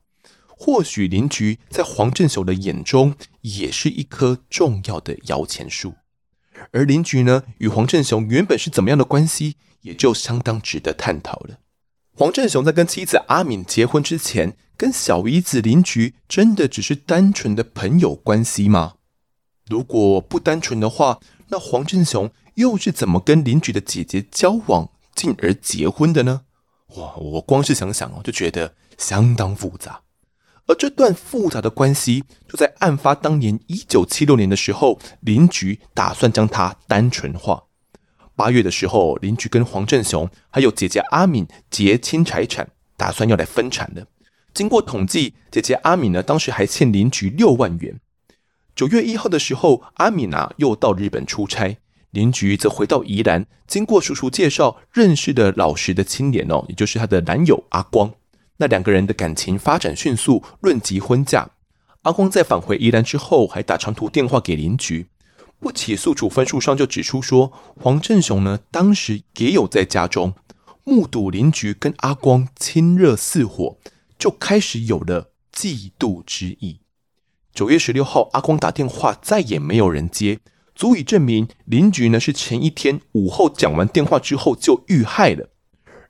[0.47, 5.93] 或许林菊在黄振雄的眼中也是一棵重要的摇钱树，
[6.71, 11.59] 而林菊呢，与黄振雄原本是怎么样的关系，也就相当值得探讨了。
[12.13, 18.95] 黄振雄在跟妻子阿敏结婚之前，跟小姨子林菊真的只是单纯的朋友关系吗？
[19.69, 26.41] 如果不单纯的话，那黄振雄又是怎么跟邻居的姐姐交往，进而结婚的呢？
[26.95, 30.01] 哇，我光是想想哦，就觉得相当复杂。
[30.65, 37.63] 而这段复杂的关系，就在案发当年一九七六年的时候，邻居打算将它单纯化。
[38.35, 44.07] 八月的时候，邻居跟黄振雄还有姐姐阿敏结清财产，打算要来分产的。
[44.53, 47.99] 经过统计，姐姐阿敏呢，当时还欠邻居六万元。
[48.79, 51.77] 九月一号的时候，阿米娜又到日本出差，
[52.11, 58.13] 林菊则回到宜兰，经过叔叔介绍认识的老实的青年哦，也就是她的男友阿光。
[58.55, 61.49] 那两个人的感情发展迅速，论及婚嫁。
[62.03, 65.09] 阿光在返回宜兰之后，还打长途电话给林菊。
[65.59, 70.33] 不起诉处分书上就指出说，黄振雄呢当时也有在家中
[70.85, 73.77] 目睹林菊跟阿光亲热似火，
[74.17, 76.79] 就开始有了嫉妒之意。
[77.59, 80.39] 九月十六号，阿光打电话，再也没有人接，
[80.73, 85.49] 足以证明林菊呢是前一天午后讲完电话之后就遇害了。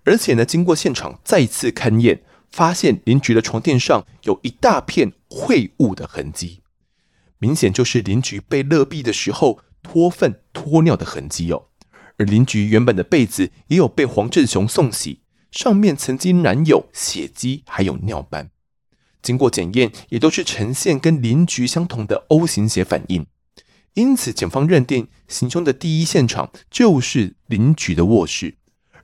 [0.03, 6.61] 而且呢，经过现场再次勘验，发现林菊的床垫上有一大片秽物的痕迹，
[7.39, 11.63] 明显就是林菊被勒毙的时候脱粪脱尿的痕迹哦。
[12.17, 18.51] 而林菊原本的被子也有被黄振雄送洗，上面曾经染有血迹，还有尿斑。
[19.21, 23.25] 经过检验，也都是呈现跟邻居相同的 O 型血反应，
[23.93, 28.55] 因此警方认定行凶的第一现场就是邻居的卧室，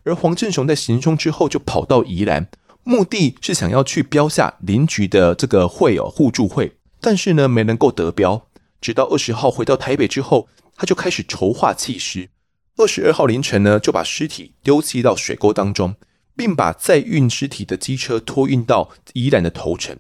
[0.04, 2.48] 而黄振雄在行凶之后就跑到宜兰，
[2.84, 8.48] 目的是想要去标下邻居的这个会哦互助会，但是呢没能够得标，
[8.80, 12.30] 直到二十号回到台北之后，他就开始筹划弃尸，
[12.78, 15.96] 二十二号凌晨呢就把尸体丢弃到水沟当中。
[16.36, 19.98] 并把载运尸体的机车托运到宜兰的头城。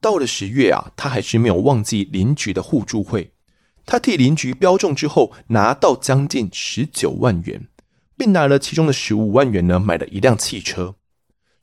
[0.00, 3.32] 到了十月啊，他还是没有忘记邻居的互助会。
[3.84, 7.68] 他替邻居标中之后，拿到将近十九万元，
[8.16, 10.96] 并拿了其中的十五万元呢，买了一辆汽车。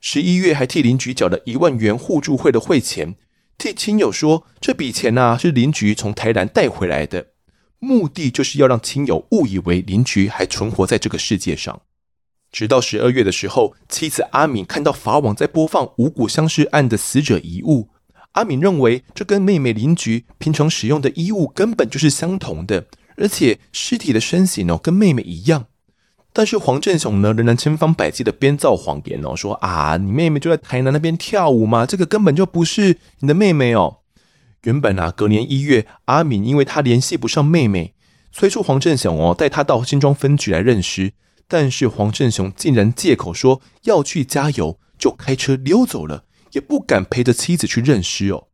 [0.00, 3.16] 十一月还替邻居缴了一万元互助会的会钱，
[3.56, 7.28] 替亲友说这笔钱啊是邻居从台南带回来的，
[7.78, 11.82] 目的就是要让亲友误以为邻居还存活在这个世界上。
[12.54, 17.88] 直到十二月的时候，妻子阿敏看到法网在播放五股相尸案的死者遗物，
[18.34, 22.86] 阿敏认为这跟妹妹林菊平常使用的衣物根本就是相同的，
[23.16, 25.66] 而且尸体的身形哦跟妹妹一样。
[26.32, 33.96] 但是黄振雄呢仍然千方百计的编造谎言哦，说啊你妹妹就在台南那边跳舞嘛，这个根本就不是你的妹妹哦。
[34.62, 37.94] 原本啊隔年一月，阿敏因为她联系不上妹妹，
[38.30, 41.14] 催促黄振雄哦带她到新庄分局来认尸。
[41.46, 48.48] 但是黄振雄竟然借口说要去加油，就开车溜走了，也不敢陪着妻子去认尸哦。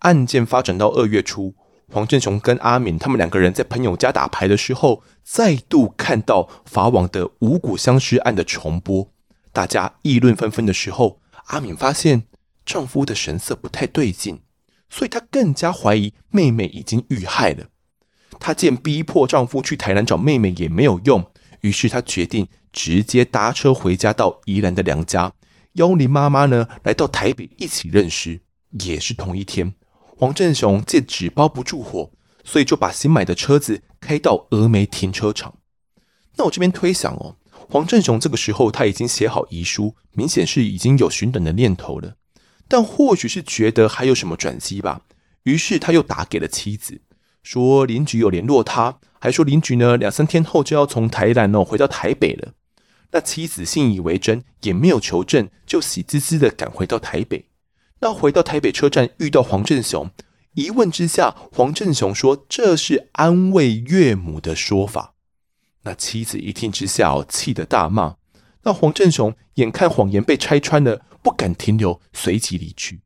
[0.00, 1.54] 案件发展到二月初，
[1.90, 9.10] 黄振雄跟阿敏他们两个人在朋友家打牌的时候，再度看到法网的五谷相尸案的重播，
[9.52, 12.24] 大家议论纷纷的时候，阿敏发现
[12.66, 14.42] 丈夫的神色不太对劲，
[14.90, 17.68] 所以她更加怀疑妹妹已经遇害了。
[18.38, 21.30] 她见逼迫丈夫去台南找妹妹也没有用。
[21.64, 25.32] 于是他决定直接搭车回家到宜兰的娘家，
[25.72, 28.42] 邀林妈妈呢来到台北一起认尸。
[28.80, 29.72] 也是同一天，
[30.18, 32.10] 黄振雄借纸包不住火，
[32.44, 35.56] 所以就把新买的车子开到峨眉停车场。
[36.36, 37.36] 那我这边推想哦，
[37.70, 42.16] 黄振雄这个时候他已经写好遗书，明显是已经有寻短的念头了，
[42.68, 45.00] 但或许是觉得还有什么转机吧，
[45.44, 47.00] 于是他又打给了妻子。
[47.44, 52.54] 说邻居有联络他，还说邻居呢两三天后就要从台南哦回到台北了。
[53.12, 57.44] 那妻子信以为真，也没有求证，就喜滋滋的赶回到台北。
[58.00, 60.10] 那回到台北车站遇到黄振雄，
[60.54, 65.14] 一问之下，黄振雄说这是安慰岳母的说法。
[65.82, 68.16] 那妻子一听之下哦，气得大骂。
[68.62, 73.02] 那黄振雄眼看谎言被拆穿了，不敢停留，随即离去。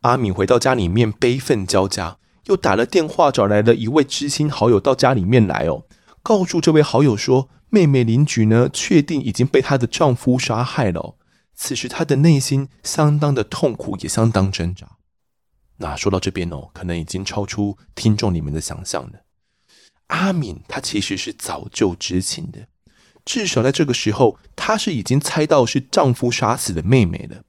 [0.00, 2.16] 阿敏回到家里面，悲愤交加，
[2.46, 5.84] 又打了电话找来了一位知心好友到家里面来哦，
[6.22, 11.14] 告诉这位好友说，妹妹林菊呢，确定已经被她的丈夫杀害了哦。
[11.54, 14.86] 此时她的内心相当的痛苦，也相当挣扎。
[15.76, 19.20] 那说到这边哦，可能已经超出听众你们的想象了。
[20.08, 22.66] 阿敏她其实是早就知情的，
[23.24, 27.42] 至少在这个时候，她是已经猜到是丈夫杀死的妹妹了。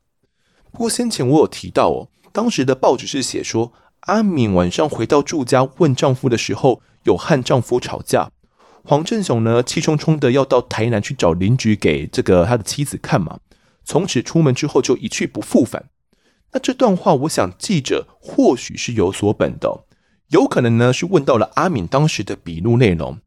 [0.71, 2.09] 不过先前我有提到哦。
[2.31, 3.73] 当时的报纸是写说，
[4.05, 8.29] 阿敏晚上回到住家问丈夫的时候，有和丈夫吵架。
[8.83, 13.39] 黄振雄呢，气冲冲的要到台南去找邻居给这个他的妻子看嘛。
[13.85, 15.85] 从此出门之后就一去不复返。
[16.51, 19.85] 那这段话，我想记者或许是有所本的，
[20.29, 23.17] 有可能呢是问到了阿敏当时的笔录内容。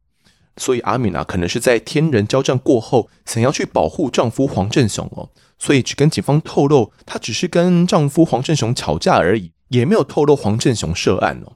[0.57, 11.53] 所以阿敏啊，可能是在天人交战过后，想要去保护丈夫黄振雄哦，所以只跟警方透露，她只是跟丈夫黄振雄吵架而已，也没有透露黄振雄涉案哦。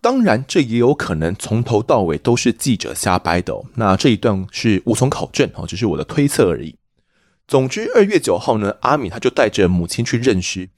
[0.00, 3.64] 当然，这也有可能从头到尾都是记者瞎掰的哦。
[3.76, 6.76] 那这一段是无从考证哦，只是我的推测而已。
[7.48, 10.68] 总之，二月九号呢，阿敏她就带着母亲去认尸，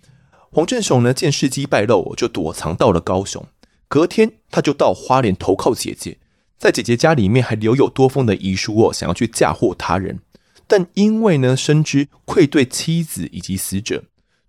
[0.51, 3.45] 黄振雄呢见事机败露，就躲藏到了高雄。
[3.89, 6.19] 隔天，他就到花莲投靠姐姐。
[6.59, 10.21] 在姐姐家里面还留有多封的遗书哦，想要去嫁祸他人，
[10.67, 14.05] 但因为呢深知愧对妻子以及死者，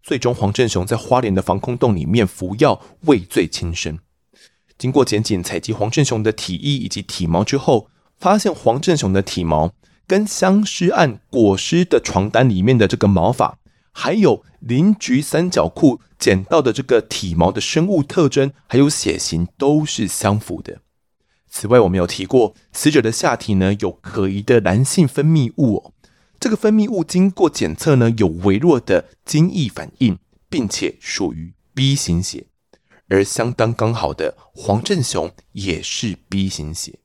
[0.08, 4.00] 最终黄振雄在花莲的防空洞里面服药畏罪轻生。
[4.78, 9.74] 经过检警采集黄振雄的体液以及体毛之后，发现黄振雄的体毛
[10.08, 13.58] 跟相尸案裹尸的床单里面的这个毛发，
[13.92, 20.80] 还有邻居三角裤捡到的这个体毛的生物特征，还有血型都是相符的。
[21.50, 25.94] 此外，我们有提过，死者的下体呢有可疑的男性分泌物哦。
[26.40, 30.18] 这个分泌物经过检测呢，有微弱的精液反应，
[30.50, 32.46] 并且属于 B 型血，
[33.08, 37.00] 而相当刚好的黄振雄也是 B 型血。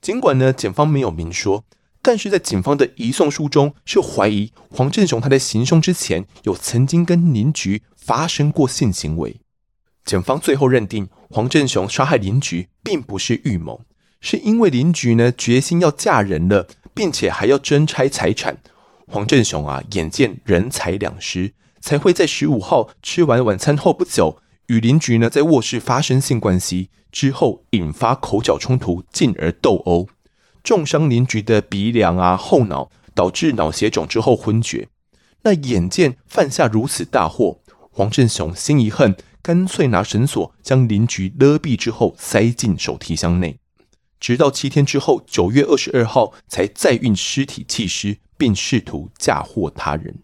[0.00, 1.64] 尽管呢，检方没有明说，
[2.02, 9.40] 但是在警方的移送书中是怀疑黄振雄他在行凶之前有曾经跟邻居发生过性行为。
[10.04, 13.82] 检方最后认定，黄振雄杀害邻居并不是预谋，
[14.20, 18.58] 是因为邻居呢决心要嫁人了，并且还要争拆财产。
[19.06, 24.38] 黄振雄啊，眼见人财两失，才会在十五号吃完晚餐后不久，
[24.68, 30.08] 与邻居呢在卧室发生性关系，之后引发口角冲突，进而斗殴，
[30.62, 34.88] 重伤邻居的鼻梁啊、后脑，导致脑血肿之后昏厥。
[35.42, 39.14] 那眼见犯下如此大祸，黄振雄心一横。
[39.42, 43.58] 干脆拿绳索将邻居勒毙之后，塞进手提箱内，
[44.24, 50.22] 直到七天之后，九月二十二号才再运尸体弃尸，并试图嫁祸他人。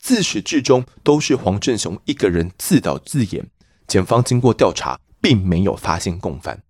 [0.00, 3.48] 自始至终都是黄振雄一个人自导自演。
[3.86, 6.64] 检方经过调查，并没有发现共犯。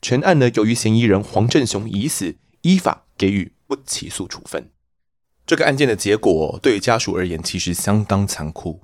[0.00, 4.70] 全案呢，由于嫌疑人黄振雄已死，依法给予不起诉处分。
[5.44, 8.80] 这个案件的结果对于家属而言，其实相当残酷。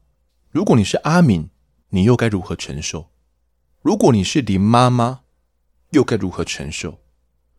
[0.50, 1.48] 如果你是阿敏，
[1.88, 3.08] 你又该如何承受？
[3.80, 5.20] 如果你是林妈妈，
[5.92, 7.00] 又该如何承受？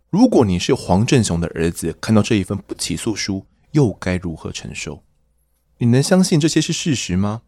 [0.10, 5.03] 如果你是黄振雄的儿子，看到这一份不起诉书，又该如何承受？
[5.78, 7.41] 你能相信这些是事实吗？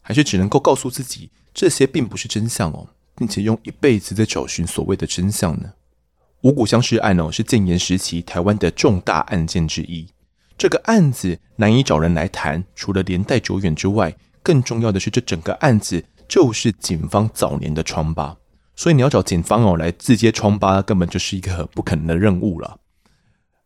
[0.00, 5.72] 还是只能够告诉自己这些并不是真相哦，并且用一辈子在找寻所谓的真相呢？
[6.42, 10.08] 五谷相尸案哦，是建炎时期台湾的重大案件之一。
[10.56, 16.04] 这个案子难以找人来谈，除了年代久远之外，更重要的是这整个案子。
[16.26, 18.34] 就是警方早年的疮疤，
[18.76, 22.78] 所以你要找警方哦来自揭疮疤，根本就是一个不可能的任务了。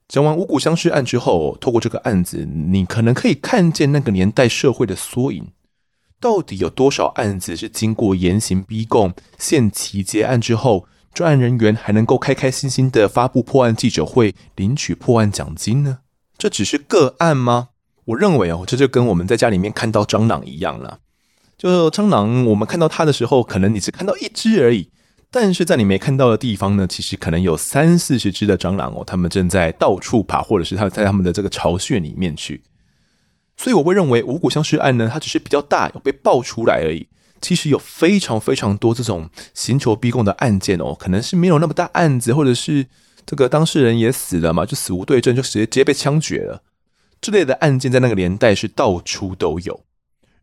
[0.06, 5.48] 讲完五股相尸案之后，透过这个案子，你可能可以看见那个年代社会的缩影。
[6.20, 15.98] 到底有多少案子是经过严刑逼供、限期结案之后，专案人员还能够开开心心的发布破案记者会，领取破案奖金呢？
[16.36, 17.68] 这只是个案吗？
[18.06, 21.00] 我认为哦，这就跟我们在家里面看到蟑螂一样了。
[21.56, 24.90] 就蟑螂，我们看到它的时候，可能你只看到一只而已，
[25.30, 32.62] 但是在你没看到的地方呢，其实可能有三四十只的蟑螂哦，它们正在到处爬，或者是它在他们的这个巢穴里面去。
[33.56, 37.08] 所以我会认为五谷相尸案呢，它只是比较大，有被爆出来而已。
[37.40, 42.86] 其实有非常非常多这种刑求逼供的案件哦，可能是没有那么大案子，或者是
[43.26, 46.62] 这个当事人也死了嘛，就死无对证，就直接直接被枪决了。
[47.20, 49.84] 这类的案件在那个年代是到处都有。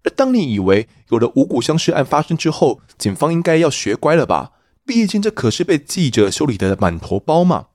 [0.03, 4.51] 而当你以为有了五谷相尸案发生之后，警方应该要学乖了吧？
[4.85, 7.67] 毕竟这可是被记者修理的满头包嘛。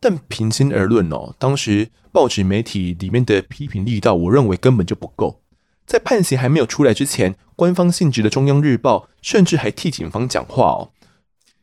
[0.00, 5.40] 但平心而论哦，当时报纸媒体里面的批评力道，我认为根本就不够。
[5.86, 10.90] 在判刑还没有出来之前，官方性质的中央日报甚至还替警方讲话哦，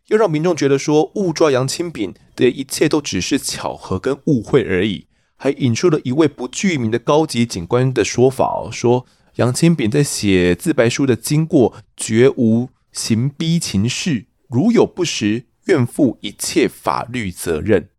[0.08, 5.06] 又让民众觉得说误抓杨清炳的一切都只是巧合跟误会而已，
[5.38, 17.89] 还引述了一位不具名的高级警官的说法哦，说杨清炳在写自白书的经过绝无刑逼情事，如有不实，愿负一切法律责任。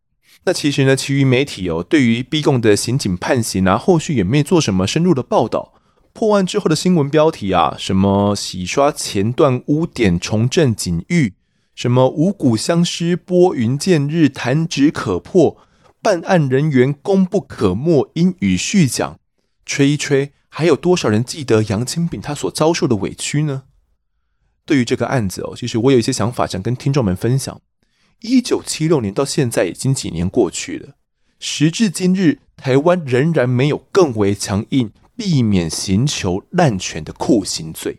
[0.44, 5.74] 那其实呢，其余媒体哦，对于逼供的刑警判刑啊，后续也没做什么深入的报道。
[6.12, 11.34] 破案之后的新闻标题啊，什么洗刷前段污点，重振警誉，
[11.74, 15.58] 什么五股相失拨云见日，弹指可破，
[16.00, 19.18] 办案人员功不可没，应予续奖。
[19.66, 23.64] 吹一吹，还有多少人记得杨清炳他所遭受的委屈呢？
[24.66, 27.62] 对于这个案子哦，其实我有一些想法想跟听众们分享。
[28.20, 30.94] 一九七六年到现在已经几年过去了，
[31.38, 37.98] 时至今日，台湾仍然没有更为强硬、避免刑求滥权的酷刑罪。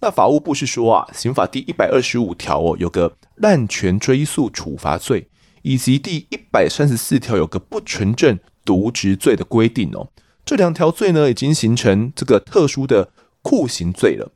[0.00, 5.28] 那法务部是说啊，刑法第一百二十五条哦，有个滥权追诉处罚罪，
[5.62, 10.10] 以及第一百三十四条有个不纯正渎职罪的规定哦。
[10.44, 14.32] 这两条罪呢，已经形成这个特殊的酷刑罪了。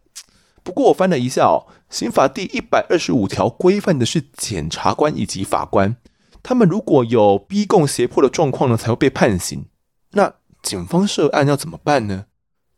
[0.69, 5.97] 不过我翻了一下哦，刑法第一百二十五条规范的是检察官以及法官，
[6.43, 9.65] 他们如果有逼供胁迫的状况呢，才会被判刑。
[10.11, 12.27] 那警方涉案要怎么办呢？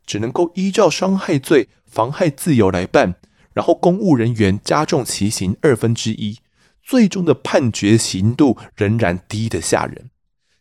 [0.07, 3.16] 只能够依照伤害罪、妨害自由来办，
[3.55, 6.38] 然后公务人员加重其刑二分之一，
[6.80, 10.11] 最终的判决刑度仍然低得吓人。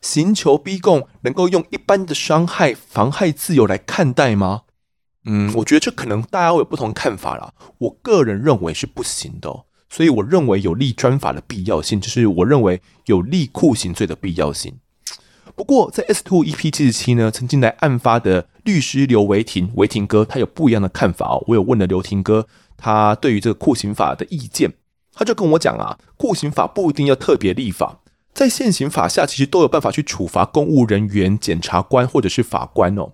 [0.02, 4.64] 刑求逼供能够用一般的伤害、妨害自由来看待吗？
[5.32, 7.54] 嗯，我觉得这可能大家会有不同看法啦。
[7.78, 14.74] 我个人认为是不行的哦，所以我认为有立专法的必要性，就是我认为有立酷刑罪的必要性。
[15.56, 21.44] 不过在 S2 EP 七十七呢，曾经来案发的律师刘维廷，维廷哥他有不一样的看法哦。
[21.48, 24.74] 我有问了刘廷哥，他对于这个酷刑法的意见，
[25.14, 28.00] 他就跟我讲啊，酷刑法不一定要特别立法，
[28.34, 33.12] 在现行法下其实都有办法去处罚公务人员、检察官或者是法官哦。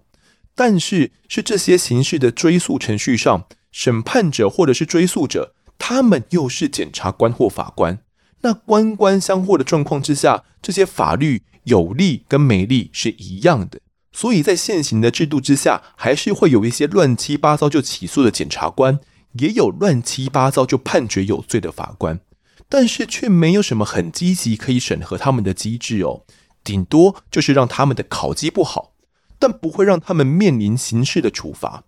[0.55, 7.99] 但是，是这些刑事的追诉程序上，审判者或者是追诉者，他们又是检察官或法官。
[8.41, 13.81] 那官官相护的状况之下，这些法律有利跟没利是一样的。
[14.13, 18.99] 所以在现行的制度之下，还是会有一些乱七八糟就起诉的检察官，
[19.33, 22.21] 也有乱七八糟就判决有罪的法官。
[22.69, 26.23] 但是却没有什么很积极可以审核他们的机制哦，
[26.63, 28.93] 顶多就是让他们的考绩不好。
[29.39, 31.83] 但不会让他们面临刑事的处罚，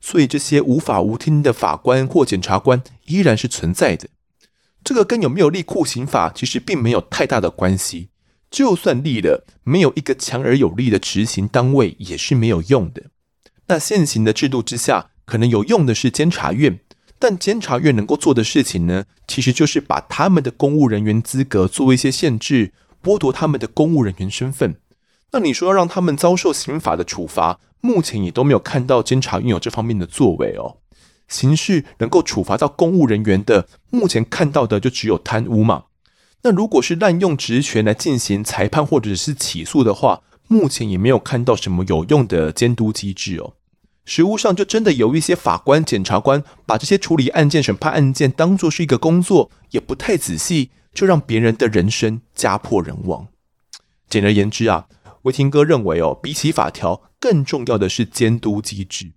[0.00, 4.08] 所以这些无法无天的法官或检察官依然是存在的。
[4.84, 8.08] 这个跟有没有立酷刑法其实并没有太大的关系。
[8.50, 13.04] 就算立了，没有一个强而有力的执行单位也是没有用的。
[13.68, 16.80] 那现行的制度之下，可能有用的是监察院，
[17.18, 24.76] 但监察院能够做的事情呢，其实就是把他们的公务人员资格做一些限制，剥夺他们的公务人员身份。
[25.32, 30.76] 那你说要让他们遭受刑法的处罚，目前也都没有看到监察院有这方面的作为哦。
[31.26, 35.84] 刑事能够处罚到公务人员的，目前看到的就只有贪污嘛。
[36.42, 43.54] 那如果是滥用职权来进行裁判或者是起诉的话，目前也没有看到什么有用的监督机制哦。
[44.04, 53.28] 实务上就真的有一些法官、检察官把这些处理案件、审判案件当作是一个工作，也不太仔细，就让别人的人生家破人亡。
[54.10, 54.86] 简而言之啊。
[55.22, 59.12] 维廷哥认为哦，比起法条，更重要的是监督机制。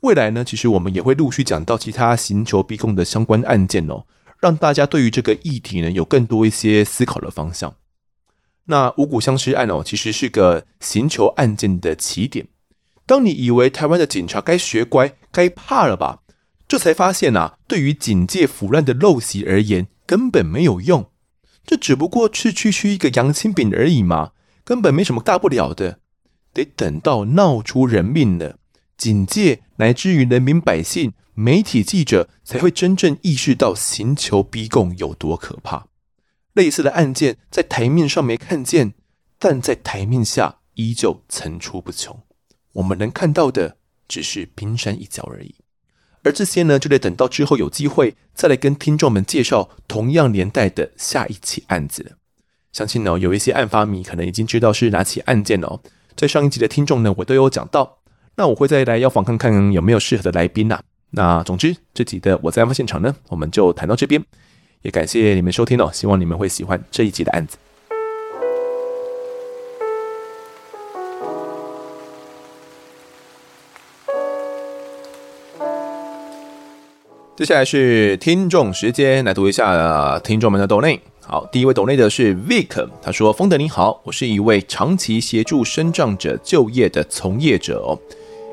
[0.00, 4.04] 未来呢，其实我们也会陆续讲到其他刑求逼供的相关案件哦，
[4.40, 7.74] 让大家对于这个议题呢有更多一些思考的方向。
[8.66, 12.48] 那五股相识案哦，其实是个刑求案件的起点。
[13.06, 16.20] 当你以为台湾的警察该学乖、该怕了吧，
[16.66, 21.10] 这才发现啊，对于警界腐烂的陋习而言，根本没有用。
[21.64, 24.32] 这只不过是区区一个杨清炳而已嘛。
[24.64, 26.00] 根本没什么大不了的，
[26.52, 28.58] 得等到闹出人命了，
[28.96, 35.88] 警戒乃至于人民百姓、媒体记者才会真正意识到刑求逼供有多可怕。
[36.54, 38.94] 类似的案件在台面上没看见，
[39.38, 42.18] 但在台面下依旧层出不穷。
[42.74, 43.76] 我们能看到的
[44.08, 45.56] 只是冰山一角而已，
[46.22, 52.12] 而这些呢，就得等到之后有机会再来跟听众们介绍同样年代的下一起案子了。
[52.74, 55.80] 相信呢，有一些案发迷可能已经知道是哪起案件了哦。
[56.16, 57.98] 在上一集的听众呢，我都有讲到。
[58.34, 60.80] 那我会再来邀访看看有没有适合的来宾呐。
[61.10, 64.20] 那总之这集的我在案发现场呢，我们就谈到这边，
[64.82, 67.56] 也感谢你们收听哦，希望你们会喜欢这一集的案子。
[77.36, 81.00] 接下来是听众时间，来读一下听众们的抖内。
[81.26, 87.98] 好，第一位懂内的是 Vic，他说：“丰德你好，我是一位长期协助身障者就业的从业者哦，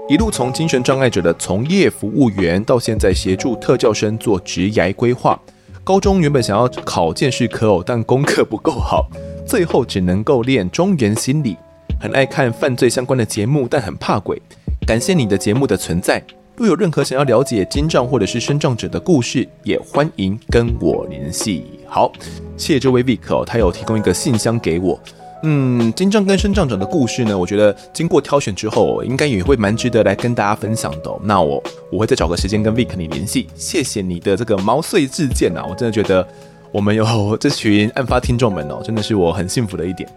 [0.08, 5.38] 一路从精神障碍者的从业服务员，到现在协助特教生做职涯规划。
[5.84, 9.06] 高中原本想要考鉴识科哦，但功课不够好，
[9.46, 11.58] 最后只能够练中原心理。
[12.00, 14.42] 很爱看犯罪相关的节目，但很怕鬼。
[14.88, 16.24] 感谢你的节目的存在。”
[16.56, 21.81] 若有任何想要了解精障或者是身障者的故事，也欢迎跟我联系。
[21.94, 22.10] 好，
[22.56, 24.98] 谢谢这位 Vic 哦，他有提供一个信箱给我。
[25.44, 31.12] 嗯，精障跟身障者的故事呢，我觉得经过挑选之后，应该也会蛮值得来跟大家分享的。
[31.22, 31.62] 那我
[31.92, 33.50] 我会再找个时间跟 Vic 你联系。
[33.56, 36.26] 谢谢你的这个毛遂自荐啊，我真的觉得
[36.72, 40.10] 我们有这群案发听众们哦，真的是我很幸福的一点。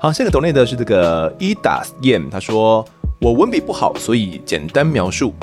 [0.00, 2.82] 好，下个抖内的是这个 Edas Yam，他说
[3.20, 5.34] 我文笔不好，所以简单描述。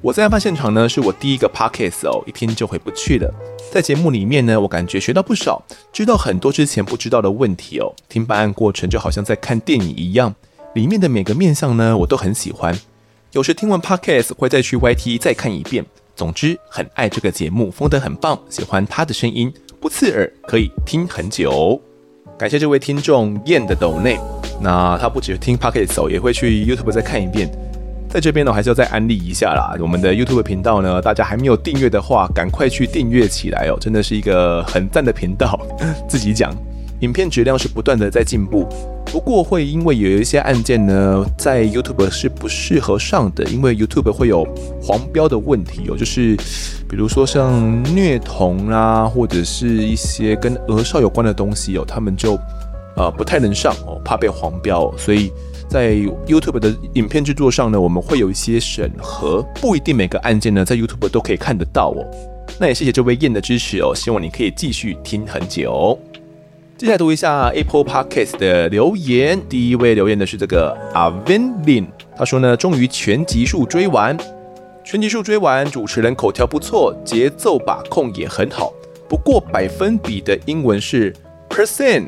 [0.00, 3.32] 我在案发现场呢，是我第一个 podcast 哦，一听就回不去了。
[3.72, 5.60] 在节目里面呢，我感觉学到不少，
[5.92, 7.92] 知道很多之前不知道的问题哦。
[8.08, 10.32] 听办案过程就好像在看电影一样，
[10.74, 12.78] 里面的每个面相呢，我都很喜欢。
[13.32, 15.84] 有时听完 podcast 会再去 YT 再看一遍。
[16.14, 21.80] 总之，很爱这个节目，风得很棒，喜欢他的声音，不刺耳，可以听很久。
[22.38, 24.18] 感谢这位听众燕的抖内，
[24.62, 27.50] 那他不只听 podcast 哦，也会去 YouTube 再看一遍。
[28.08, 29.76] 在这边呢，还是要再安利一下啦。
[29.78, 33.76] 我们的 YouTube 频道呢，大家还没有订阅的话，赶快去订阅起来哦！
[33.78, 35.60] 真的是一个很赞的频道。
[36.08, 36.50] 自己讲，
[37.00, 38.66] 影片质量是不断的在进步。
[39.04, 44.42] 不过会因为有一些案件呢，在 YouTube 是不适合上的，因为 YouTube 会有
[44.82, 46.34] 黄标的问题哦，就是
[46.88, 52.38] 比如说像虐童啦，或者是一些跟儿少有关的东西哦，他们就
[52.96, 55.30] 呃不太能上哦，怕被黄标，所以。
[55.68, 55.92] 在
[56.26, 62.04] YouTube 的影片制作上呢，我们会有一些审核，不一定每个案件呢在 YouTube 都可以看得到哦。
[62.58, 65.98] 那也谢谢这位燕的支持哦，希望你可以继续听很久。
[66.78, 74.16] 接下来读一下 Apple Podcast 的留言，第一位留言的是这个 Avin Lin，他说呢，终于全集数追完，
[74.84, 78.72] 全集数追完，主持人口条不错，节奏把控也很好，
[79.08, 81.14] 不过百分比的英文是
[81.50, 82.06] percent。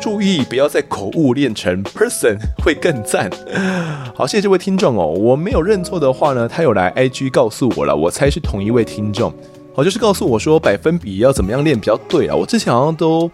[0.00, 3.30] 注意，不要再口误练成 person 会更赞。
[4.16, 5.06] 好，谢谢这位听众哦。
[5.06, 9.30] 我没有认错的话呢，他有来 IG 告诉我了，我猜是同一位听众。
[9.74, 12.34] 好，就是告诉我说百分比要怎么样练比较对啊。
[12.34, 13.30] 我之前好像都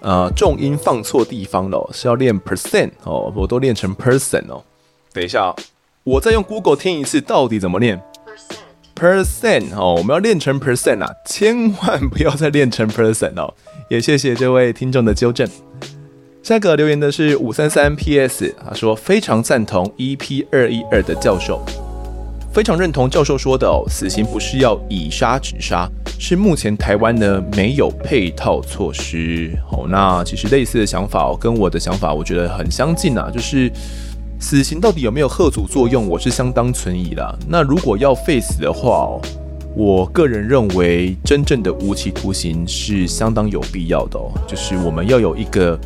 [0.00, 4.62] 呃重音放错地方了，是要练 percent 哦，我都练成 person 哦。
[5.12, 5.54] 等一下，
[6.02, 8.02] 我再用 Google 听一次，到底怎么练
[8.94, 9.94] percent 哦？
[9.98, 13.52] 我们要练成 percent 啊，千万不要再练成 person 哦。
[13.88, 15.48] 也谢谢这位听众的纠正。
[16.46, 21.60] 下一个留言的是五三三 PS，他说非常赞同 EP 二一二的教授，
[22.52, 25.90] 非常认同教授说的哦，死刑不是要以杀止杀，
[26.20, 29.58] 是目前台湾呢没有配套措施。
[29.68, 33.68] 好，那其实类似的想法哦，跟我的想法我觉得很相近啊，就是
[34.38, 37.38] 死刑到底有没有吓阻作用，我是相当存疑的。
[37.48, 39.20] 那如果要废死的话哦，
[39.74, 45.76] 我个人认为真正的无期徒刑是相当有必要的哦，就是我们要有一个。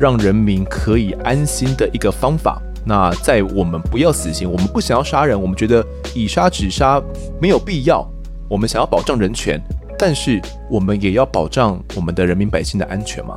[0.00, 2.60] 让人民可以安心的一个方法。
[2.86, 5.84] 那在我们不要死刑，我们不想要杀人，我们觉得
[6.14, 7.00] 以杀止杀
[7.38, 8.02] 没有必要。
[8.48, 9.60] 我们想要保障人权，
[9.98, 10.40] 但是
[10.70, 13.34] 我们也要保障我们的人民百姓的安全嘛。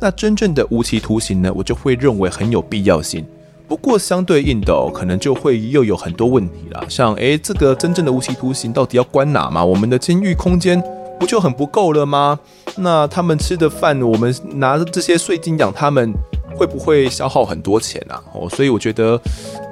[0.00, 3.26] 那真正的无期徒刑呢，我就会认为很有必要性。
[3.66, 9.64] 不过相对应的哦，可能就会又有很多问题啦，像诶，这个真正的无期徒刑到底要关哪嘛？
[9.64, 10.80] 我们的监狱空间。
[11.18, 12.38] 不就很不够了吗？
[12.76, 16.12] 那他们吃的饭，我们拿着这些税金养他们，
[16.56, 18.22] 会不会消耗很多钱啊？
[18.32, 19.20] 哦，所以我觉得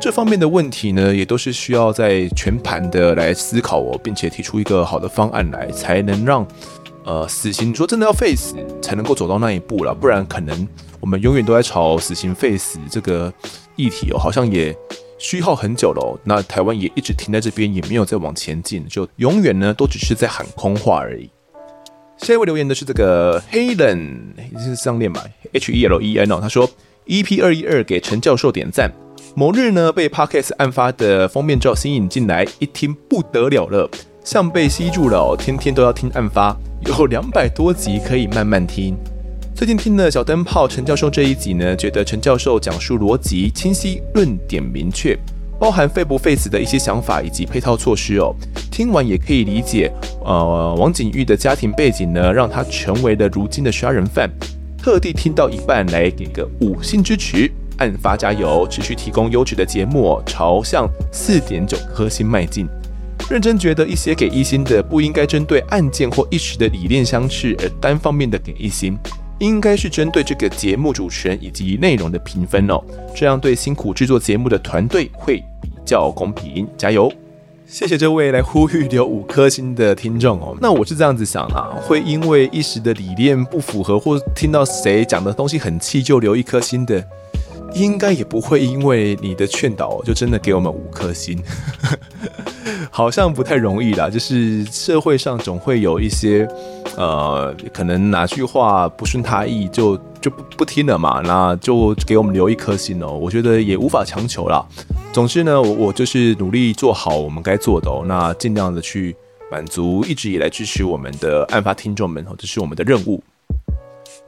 [0.01, 6.47] 这方面的问题呢，也都是需要在全盘的来思考哦，并且提出一个好的方案来，才能让
[7.05, 9.95] 呃死刑说真的要废死，才能够走到那一步了。
[9.95, 10.67] 不然可能
[11.01, 13.33] 我们永远都在吵死刑废死这个
[13.77, 14.77] 议题哦，好像也。
[15.19, 21.31] 虚耗很久了哦，那台湾也一直停在这边，也没有再往前进，就永远呢都只是在喊空话而已。
[22.19, 24.19] 下一位留言的是这个 Helen，
[24.59, 26.71] 是这样念吧？H E L E N 哦，他说
[27.07, 28.93] EP 二一二给陈教授点赞。
[29.35, 33.91] 某日呢被 Podcast 案发的封面照吸引进来，一听不得了了，
[34.23, 36.57] 像被吸住了哦，天天都要听案发，
[36.87, 38.97] 有两百多集可以慢慢听。
[39.55, 45.19] 最近听了小灯泡陈教授这一集呢，觉得陈教授讲述逻辑清晰，论点明确，
[45.63, 48.35] 包含废不废死的一些想法以及配套措施哦。
[48.69, 49.89] 听完也可以理解，
[50.25, 54.29] 呃，王景玉的家庭背景呢，让他成为了如今的杀人犯。
[54.77, 62.67] 特地听到一半来给个五星支持，案发加油，持续提供优质的节目，朝向四点九颗星迈进。
[63.31, 68.99] 认真觉得一些给一星的不应该针对案件或一时的理念相斥而单方面的给一星，
[69.39, 72.81] 应该是针对这个节目主持人以及内容的评分哦，
[73.15, 76.67] 这样对辛苦制作节目的团队会比较公平。
[76.77, 77.13] 加油！
[77.67, 80.55] 谢谢这位来呼吁留五颗星的听众哦。
[80.61, 87.03] 那我是这样子想啊，会因为一时的理念不符合，或听到谁讲的东西很气就留一颗星的，
[87.75, 91.43] 应该也不会因为你的劝导就真的给我们五颗星。
[92.91, 96.47] 好像不太容易啦，就是社会上总会有一些，
[96.97, 103.09] 呃，可能哪句话不顺他意就就不不听了嘛，那就给我们留一颗心哦。
[103.09, 104.65] 我觉得也无法强求啦。
[105.13, 109.17] 总之呢，我我就是努力做好我们该做的哦，那尽量的去
[109.51, 113.23] 满足一直以来支持我们的案发听众们哦，这是我们的任务。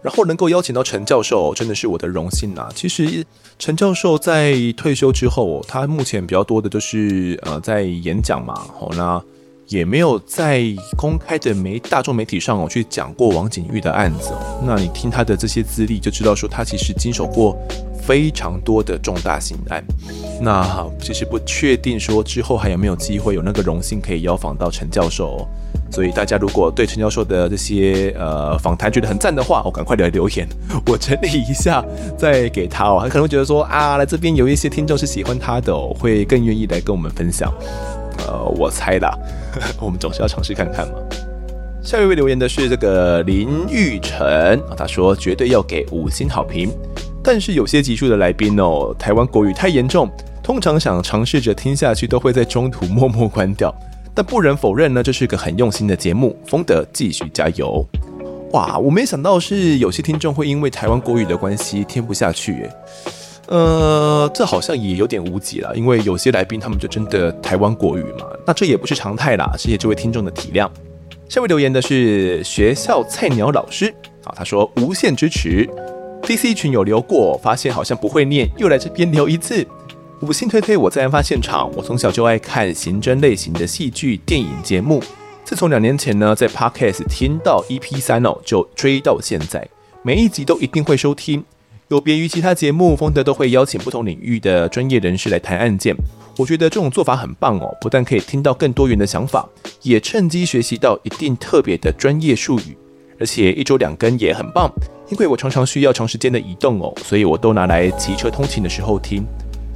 [0.05, 2.69] 然后能够邀请到陈教授，真的是我的荣幸啊！
[2.75, 3.25] 其实
[3.59, 9.19] 陈教授在退休之后，他目前比较多的就是呃在演讲嘛，好，那
[9.69, 10.63] 也没有在
[10.97, 14.33] 公开的媒大众媒体上哦去讲过王景玉的案子。
[14.63, 17.57] 那你听他的这些资历，就知道说他其实经手过
[18.03, 19.85] 非常多的重大刑案。
[20.41, 25.37] 那其实不确定说之后还有没有机会有那个荣幸可以邀访到陈教授。
[25.39, 25.49] 哦
[25.91, 30.49] 所以大家如果对陈教授的这些呃访谈觉得很赞的话，我赶快来留言，
[30.87, 31.85] 我整理一下
[32.19, 32.99] 再给他哦。
[33.01, 37.53] 他可能会觉得说啊，来这边有一些听众是喜欢他的，会更愿意来跟我们分享。
[38.27, 39.44] 呃，我猜啦，呵呵，
[39.81, 40.95] 我们总是要尝试看看嘛。
[41.83, 44.27] 下一位留言的是这个林玉成
[44.71, 46.71] 啊，他说绝对要给五星好评，
[47.23, 50.11] 但是有些集数的来宾哦，台湾国语太严重，
[50.43, 53.75] 通常想尝试着听下去都会在中途默默关掉。
[54.15, 56.35] 但不忍否认呢，这是个很用心的节目。
[56.47, 57.87] 风德继续加油！
[58.53, 62.71] 哇，我没想到是有些听众会因为台湾国语的关系听不下去耶。
[63.47, 69.55] 呃，这好像也有点无解了，因为有些来宾他们就真的台湾国语嘛，那这也不是常态啦。
[69.59, 70.69] 谢谢这位听众的体谅。
[71.29, 75.69] 下位留言的是学校菜鸟老师啊，他说无限支持
[76.23, 79.67] ，DC 群有留过，发现好像不会念，又来这边留一次。
[80.21, 81.71] 五星推推，我在案发现场。
[81.77, 85.03] 我从小就爱看刑侦类型的戏剧、电影节目。
[85.45, 89.69] 自从两年前呢，在 Podcast 听到 EP 三哦，就追到现在，
[90.03, 91.45] 每一集都一定会收听。
[91.89, 95.95] 有别于其他节目，丰德都会邀请不同领域的专业人士来谈案件。
[96.39, 99.47] 我觉得这种做法很棒哦，不但可以听到更多元的想法，
[99.83, 102.77] 也趁机学习到一定特别的专业术语。
[103.21, 104.69] 而且一周两更也很棒，
[105.11, 109.25] 因为我常常需要长时间的移动哦，所以我都拿来骑车通勤的时候听。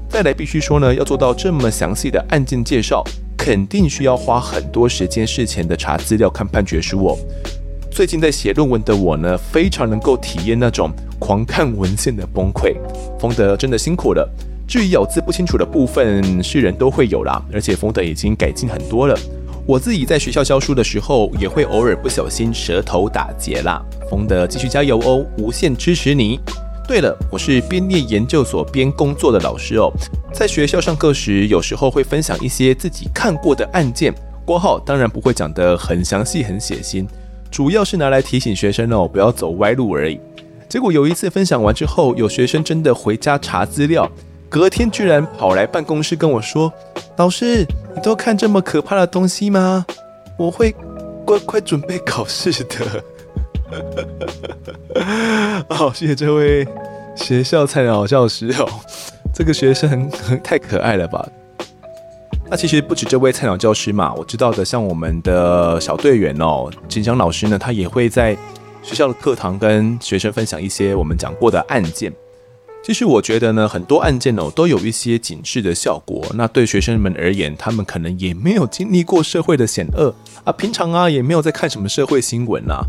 [0.08, 3.04] 再来必须说呢，要做到这么详细的案件介绍，
[3.36, 7.18] 肯定需要花很多时间事前的查资料、看判决书哦。
[7.98, 10.88] 最近在写论文的我呢，非常能够体验那种
[11.18, 12.76] 狂看文献的崩溃。
[13.18, 14.24] 丰德真的辛苦了。
[14.68, 19.18] 至于咬字不清楚的部分，是人都会有啦，而且丰德已经改进很多了。
[19.66, 23.84] 我自己在学校教书的时候，也会偶尔不小心舌头打结啦。
[24.08, 26.38] 冯德继续加油哦，无限支持你。
[26.86, 29.92] 对了，我是边念研究所边工作的老师哦，
[30.32, 34.14] 在学校上课时，有时候会分享一些自己看过的案件，
[34.46, 37.04] 括号当然不会讲得很详细、很血腥，
[37.50, 40.20] 主要是拿来提醒学生哦，不要走歪路而已。
[40.68, 44.10] 结果有一次分享完之后，有学生真的回家查资料，
[44.48, 46.72] 隔天居然跑来办公室跟我说
[47.16, 49.86] ：“老师，你都看这么可怕的东西吗？
[50.38, 50.74] 我会
[51.24, 53.02] 乖乖准备考试的。
[55.70, 56.68] ”好，谢谢这位
[57.16, 58.68] 学校菜鸟教师哦，
[59.34, 60.10] 这个学生
[60.44, 61.26] 太可爱了吧？
[62.50, 68.34] 那其实不止这位菜鸟教师嘛，我知道的，像我们的小队员哦，金江老师呢，他也会在
[68.82, 72.10] 学校的课堂跟学生分享一些我们讲过的案件。
[72.82, 76.24] 其实我觉得呢，很多案件哦，都有一些警示的效果。
[76.34, 82.80] 那对学生们而言，他们可能也没有经历过社会的险恶啊，平常啊也没有在看什么社会新闻啊。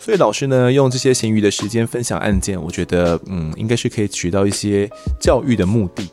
[0.00, 4.90] 所以老师呢，用这些闲余的时间分享案件，我觉得，嗯，应该是可以取到一些
[5.20, 6.08] 教育的目的。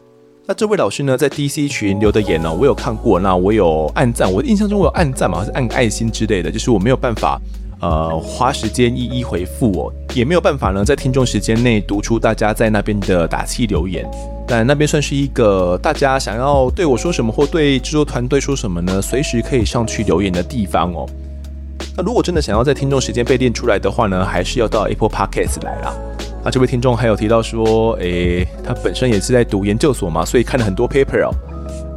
[0.46, 7.40] 那这位老师呢，在 DC 群留的言呢，我有看过，那我有按赞，我印象中我有按赞嘛，还是按爱心之类的，就是我没有办法，
[7.80, 14.06] 呃，花时间一一回复哦，也没有办法呢，在听众时间内读出大家在那边的打气留言。
[14.46, 21.08] 但那边算是一个大家想要对我说什么，或对制作团队说什么呢，随时可以上去留言的地方哦。
[21.96, 25.96] 那如果真的想要在听众时间被练出来的话呢，还是要到 Apple Podcast 来啦。
[26.44, 31.34] 那这位听众还有提到说，诶，他本身也是在读研究所嘛，所以看了很多 paper 哦。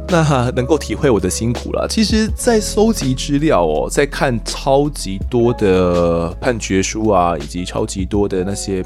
[0.09, 1.85] 那能够体会我的辛苦了。
[1.89, 8.81] 其实，在搜集资料哦，在看超级多的判决书啊，以及超级多的那些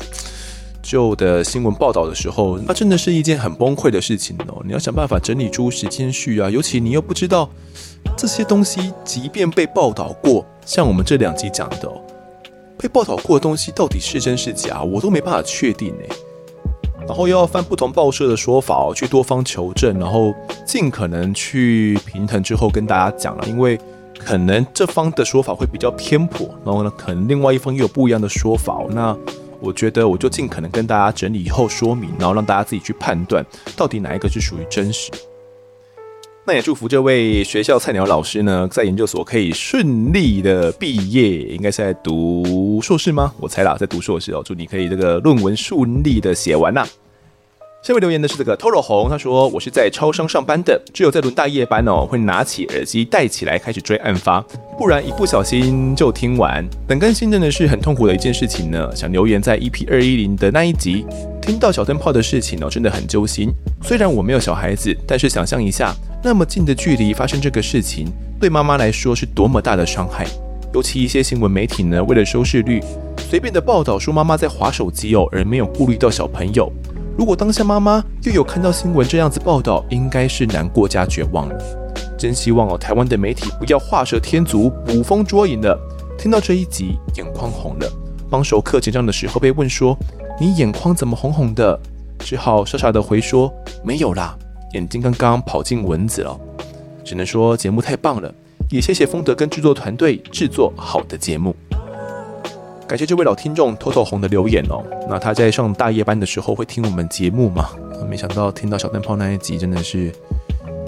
[0.81, 4.63] 旧的新闻报道的时候，那真的是一件很崩溃的事情哦。
[4.65, 7.47] 你要想办法整理出时间序啊，尤其你又不知道
[8.17, 11.87] 这些东西，即便被报道过，像我们这两集讲的，
[12.81, 16.03] 被报道过的东西到底是真是假，我都没办法确定呢。
[17.07, 20.33] 然后又要翻不同报社的说法哦，去多方求证，然后
[20.65, 23.79] 尽可能去平衡之后跟大家讲了，因为
[24.17, 28.87] 可能这方的说法会比较偏颇，然后呢，可能另外一方又有不一样的说法哦。
[28.89, 29.15] 那
[29.59, 33.45] 我觉得我就尽可能跟大家整理以后说明，然后让大家自己去判断
[33.77, 35.11] 到底哪一个是属于真实。
[36.51, 43.33] 那也祝福这位学校菜鸟老师呢，在研究所可以顺利的毕业，应该是在读硕士吗？
[43.39, 44.41] 我猜啦，在读硕士哦。
[44.43, 46.85] 祝你可以这个论文顺利的写完呐。
[47.81, 54.41] 下位留言的是这个 Toro 红，他说，我是在超商上班的，只有在轮大夜班哦，会拿起耳机戴起来开始追案发，
[54.77, 56.67] 不然一不小心就听完。
[56.85, 58.93] 等更新真的是很痛苦的一件事情呢。
[58.93, 61.05] 想留言在 EP 二一零的那一集，
[61.41, 63.49] 听到小灯泡的事情哦，真的很揪心。
[63.81, 68.07] 虽然我没有小孩子，但是想象一下，那么近的距离发生这个事情，
[68.39, 70.25] 对妈妈来说是多么大的伤害。
[70.73, 72.79] 尤其一些新闻媒体呢，为了收视率，
[73.17, 76.71] 随便的报道说妈妈在划手机哦，而没有顾虑到小朋友。
[77.17, 81.57] 如果当下妈妈又有看到新闻这样子报道，应该是难过加绝望了。
[82.17, 85.77] 真希望哦，台湾的媒体不要画蛇添足，捕风捉影了。
[86.17, 87.91] 听到这一集，眼眶红了。
[88.29, 89.97] 帮熟客结账的时候被问说
[90.39, 91.77] ：“你眼眶怎么红红的？”
[92.19, 93.51] 只好傻傻的回说
[93.83, 94.37] ：“没有啦，
[94.73, 96.39] 眼睛刚刚跑进蚊子了。”
[97.03, 98.33] 只能说节目太棒了，
[98.69, 101.55] 也谢谢丰德跟制作团队制作好的节目。
[102.87, 104.83] 感谢这位老听众偷偷红的留言哦。
[105.09, 107.69] 那他在上大夜班的时候会听我们节目吗？
[108.07, 110.11] 没想到听到小灯泡那一集真的是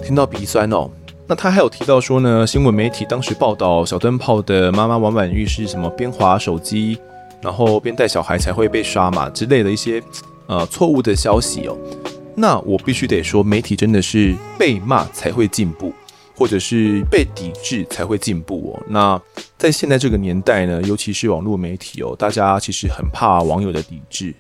[0.03, 0.89] 听到鼻酸哦。
[1.25, 6.97] 那他还有提到说呢，新闻媒体当时报道小灯泡的妈妈王婉玉是什么边滑手机，
[7.41, 10.03] 然后边带小孩才会被刷嘛之类的一些
[10.47, 11.77] 呃错误的消息哦。
[12.36, 15.93] 那我必须得说，媒体真的是被骂才会进步。
[16.36, 18.84] 或者是被抵制才会进步哦。
[18.89, 19.21] 那
[19.55, 24.34] 在现在这个年代呢，尤其是网络媒体哦，大家其实很怕网友的抵制，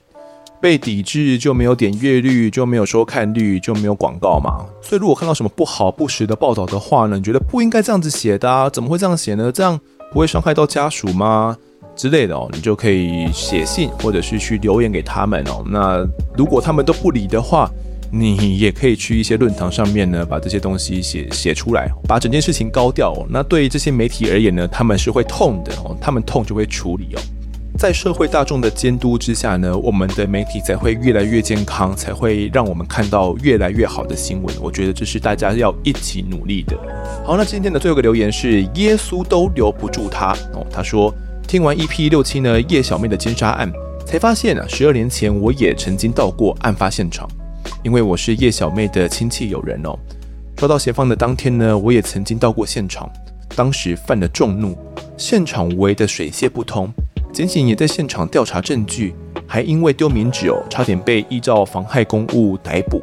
[0.59, 4.65] 被抵制就没有点阅率，就没有收看率，就没有广告嘛。
[4.81, 8.67] 所以如果看到什么不好不实的报道的话呢，你觉得不应该这样子写的啊？
[8.67, 9.51] 怎么会这样写呢？
[9.51, 9.79] 这样
[10.11, 11.55] 不会伤害到家属吗？
[11.95, 15.63] 之类的哦，你就可以写信或者是去留言给他们哦。
[15.67, 17.69] 那如果他们都不理的话，
[18.11, 23.13] 你也可以去一些论坛上面呢，把这些东西写写出来，把整件事情高调。
[23.29, 27.21] 那对于这些媒体而言呢，他们是会痛的哦，他们痛就会处理哦。
[27.75, 34.55] 在社会大众的监督之下呢，我们的媒体才会越来越健康，才会让我们看到越来越好的新闻。
[34.61, 36.77] 我觉得这是大家要一起努力的。
[37.25, 40.63] 好，那今天的最后一个留言是耶稣都留不住他哦。
[40.71, 41.11] 他说
[41.53, 43.71] 听完 EP 六七呢叶小妹的奸杀案，
[44.07, 47.29] 才发现啊，十二年前我也曾经到过案发现场。
[47.83, 49.95] 因为我是叶小妹的亲戚友人哦，
[50.55, 53.07] 抓到嫌犯的当天呢，我也曾经到过现场，
[53.55, 54.75] 当时犯了众怒，
[55.15, 56.91] 现场围得水泄不通，
[57.31, 59.13] 检警也在现场调查证据，
[59.45, 62.99] 还因为丢名纸哦，差点被依照妨害公务逮捕。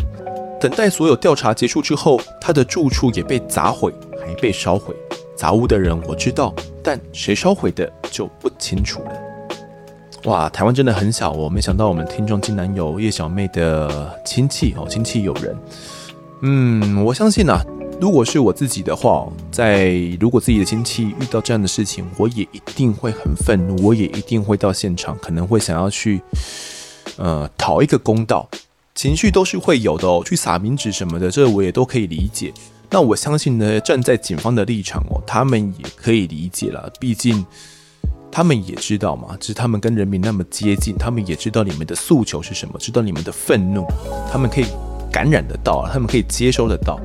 [0.61, 4.93] 等待所有调查结束之后，他的住处也被砸毁，还被烧毁。
[5.41, 9.13] 杂物的人我知道，但谁烧毁的就不清楚了。
[10.25, 11.49] 哇，台湾真的很小哦！
[11.49, 15.57] 没想到我们听众竟然有叶小妹的亲戚哦，亲戚友人。
[16.43, 17.59] 嗯，我相信呐、
[17.99, 26.21] 如果是我自己的话，在如果自己的亲戚遇到这样的事情，我也一定会很愤怒，我也一定会到现场，可能会想要去
[27.17, 28.47] 呃讨一个公道，
[28.95, 30.23] 情绪都是会有的哦。
[30.23, 32.53] 去撒冥纸什么的，这我也都可以理解。
[32.91, 37.45] 那我相信呢，站在警方的立场哦，他们也可以理解了，毕竟。
[38.33, 43.85] 他们也知道嘛，就是他们跟人民那么接近，他们也知道你们的诉求是什么，知道你们的愤怒，
[44.31, 44.67] 他们可以
[45.11, 47.01] 感染得到，他们可以接收得到。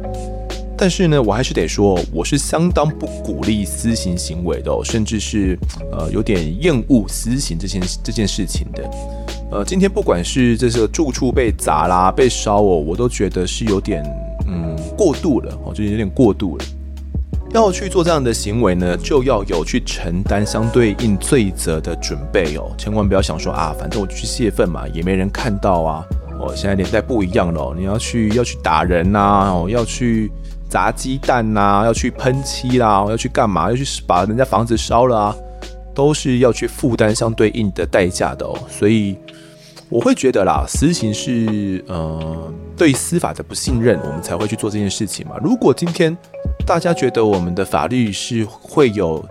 [0.78, 5.58] 但是呢，我还是得说，我是相当不鼓励私刑行为的哦，甚至是
[5.92, 8.88] 呃有点厌恶私刑这件这件事情的。
[9.52, 14.04] 呃，今天不管是这个住处被砸啦、被烧哦，我都觉得是有点
[14.48, 16.66] 嗯过度了哦，就是有点过度了。
[17.54, 22.70] 要去做这样的行为呢，就要有去承担相对应罪责的准备哦。
[22.78, 26.04] 千万不要想说啊，反正我去泄愤嘛，也没人看到啊。
[26.38, 30.30] 哦，现在年代不一样了，你要去要去打人呐，哦，要去
[30.70, 33.70] 砸鸡蛋呐，要去喷漆啦，要去干嘛？
[33.70, 35.36] 要去把人家房子烧了啊，
[35.94, 38.60] 都是要去负担相对应的代价的哦。
[38.70, 39.16] 所以。
[39.96, 45.38] 我会觉得啦，私刑是呃对司法的不信任，我们才会去做这件事情嘛。
[45.42, 46.16] 如果今天
[46.68, 49.26] 大家觉得我们的法律是会有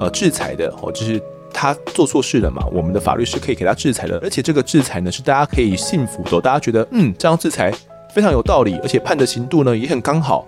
[0.00, 1.22] 呃制裁的哦，就是
[1.54, 7.72] 他做错事了嘛，我们的法律是可以给他制裁的，而且这个制裁呢是大家可以信服的，大家觉得嗯这样制裁
[8.12, 10.44] 非常有道理，而且判的刑度呢也很刚好。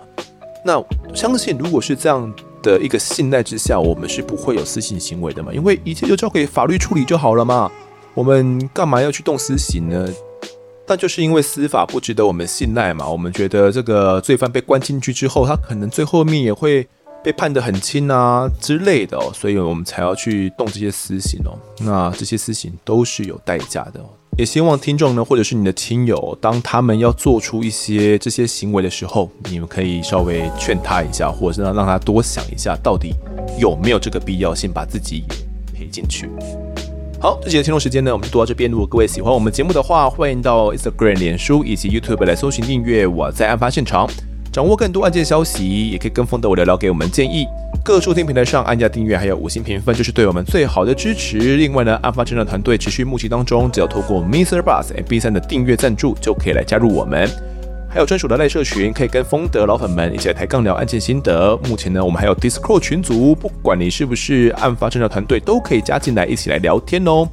[0.65, 0.83] 那
[1.15, 2.29] 相信如果是这样
[2.61, 7.71] 的一个信赖之下，我们是不会有私刑行为的嘛，因为一切就交给法律处理就好了嘛。
[8.13, 10.07] 我们干嘛要去动私刑呢？
[10.85, 13.07] 但就是因为司法不值得我们信赖嘛。
[13.07, 16.85] 我们觉得这个罪犯被关进去之后，他可能最后面也会
[17.23, 21.57] 被判得很轻啊之类的，所以我们才要去动这些私刑哦。
[21.79, 24.03] 那这些私刑都是有代价的。
[24.37, 33.13] 也希望听众呢，或者是你的亲友，当他们要做出一些这些行为的时候，你们可以稍微劝他一下，或者是让他多想一下，到底
[33.57, 36.27] 有没有这个必要性把自己也赔进去。
[37.23, 38.69] 好，这期的听众时间呢，我们就读到这边。
[38.69, 43.07] 如果各位喜欢我们节目的话，欢迎到 Instagram、脸书以及 YouTube 来搜寻订阅。
[43.07, 44.05] 我在案发现场，
[44.51, 47.45] 掌握更多案件消息，也可以跟风的我聊聊，给我们建议。
[47.81, 51.37] 各收听平台上按下订阅，还有五星评分，就是对我们最好的支持。
[51.55, 54.61] 另外呢，案发侦查团队持续募集当中，只要透过 Mr.
[54.61, 57.29] Bus MP3 的订阅赞助，就可以来加入我们。
[57.93, 61.55] 还有专属的赖社群，可以跟风德老粉们一起来抬杠聊案件心得。
[61.69, 67.27] 目前呢，我们还有 Discord 群组，不管你是不是案发侦查团队，都可以加进来一起来聊天哦。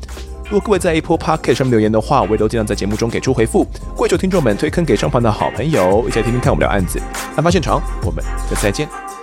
[0.44, 3.66] 如果各位在 Apple Podcast 上面留言的话，我也都尽量在节目中给出回复。
[3.96, 7.00] 跪求听众们推坑给上方的好朋友，一起来听听看我们聊案子。
[7.36, 9.19] 案发现场，我们下次再见。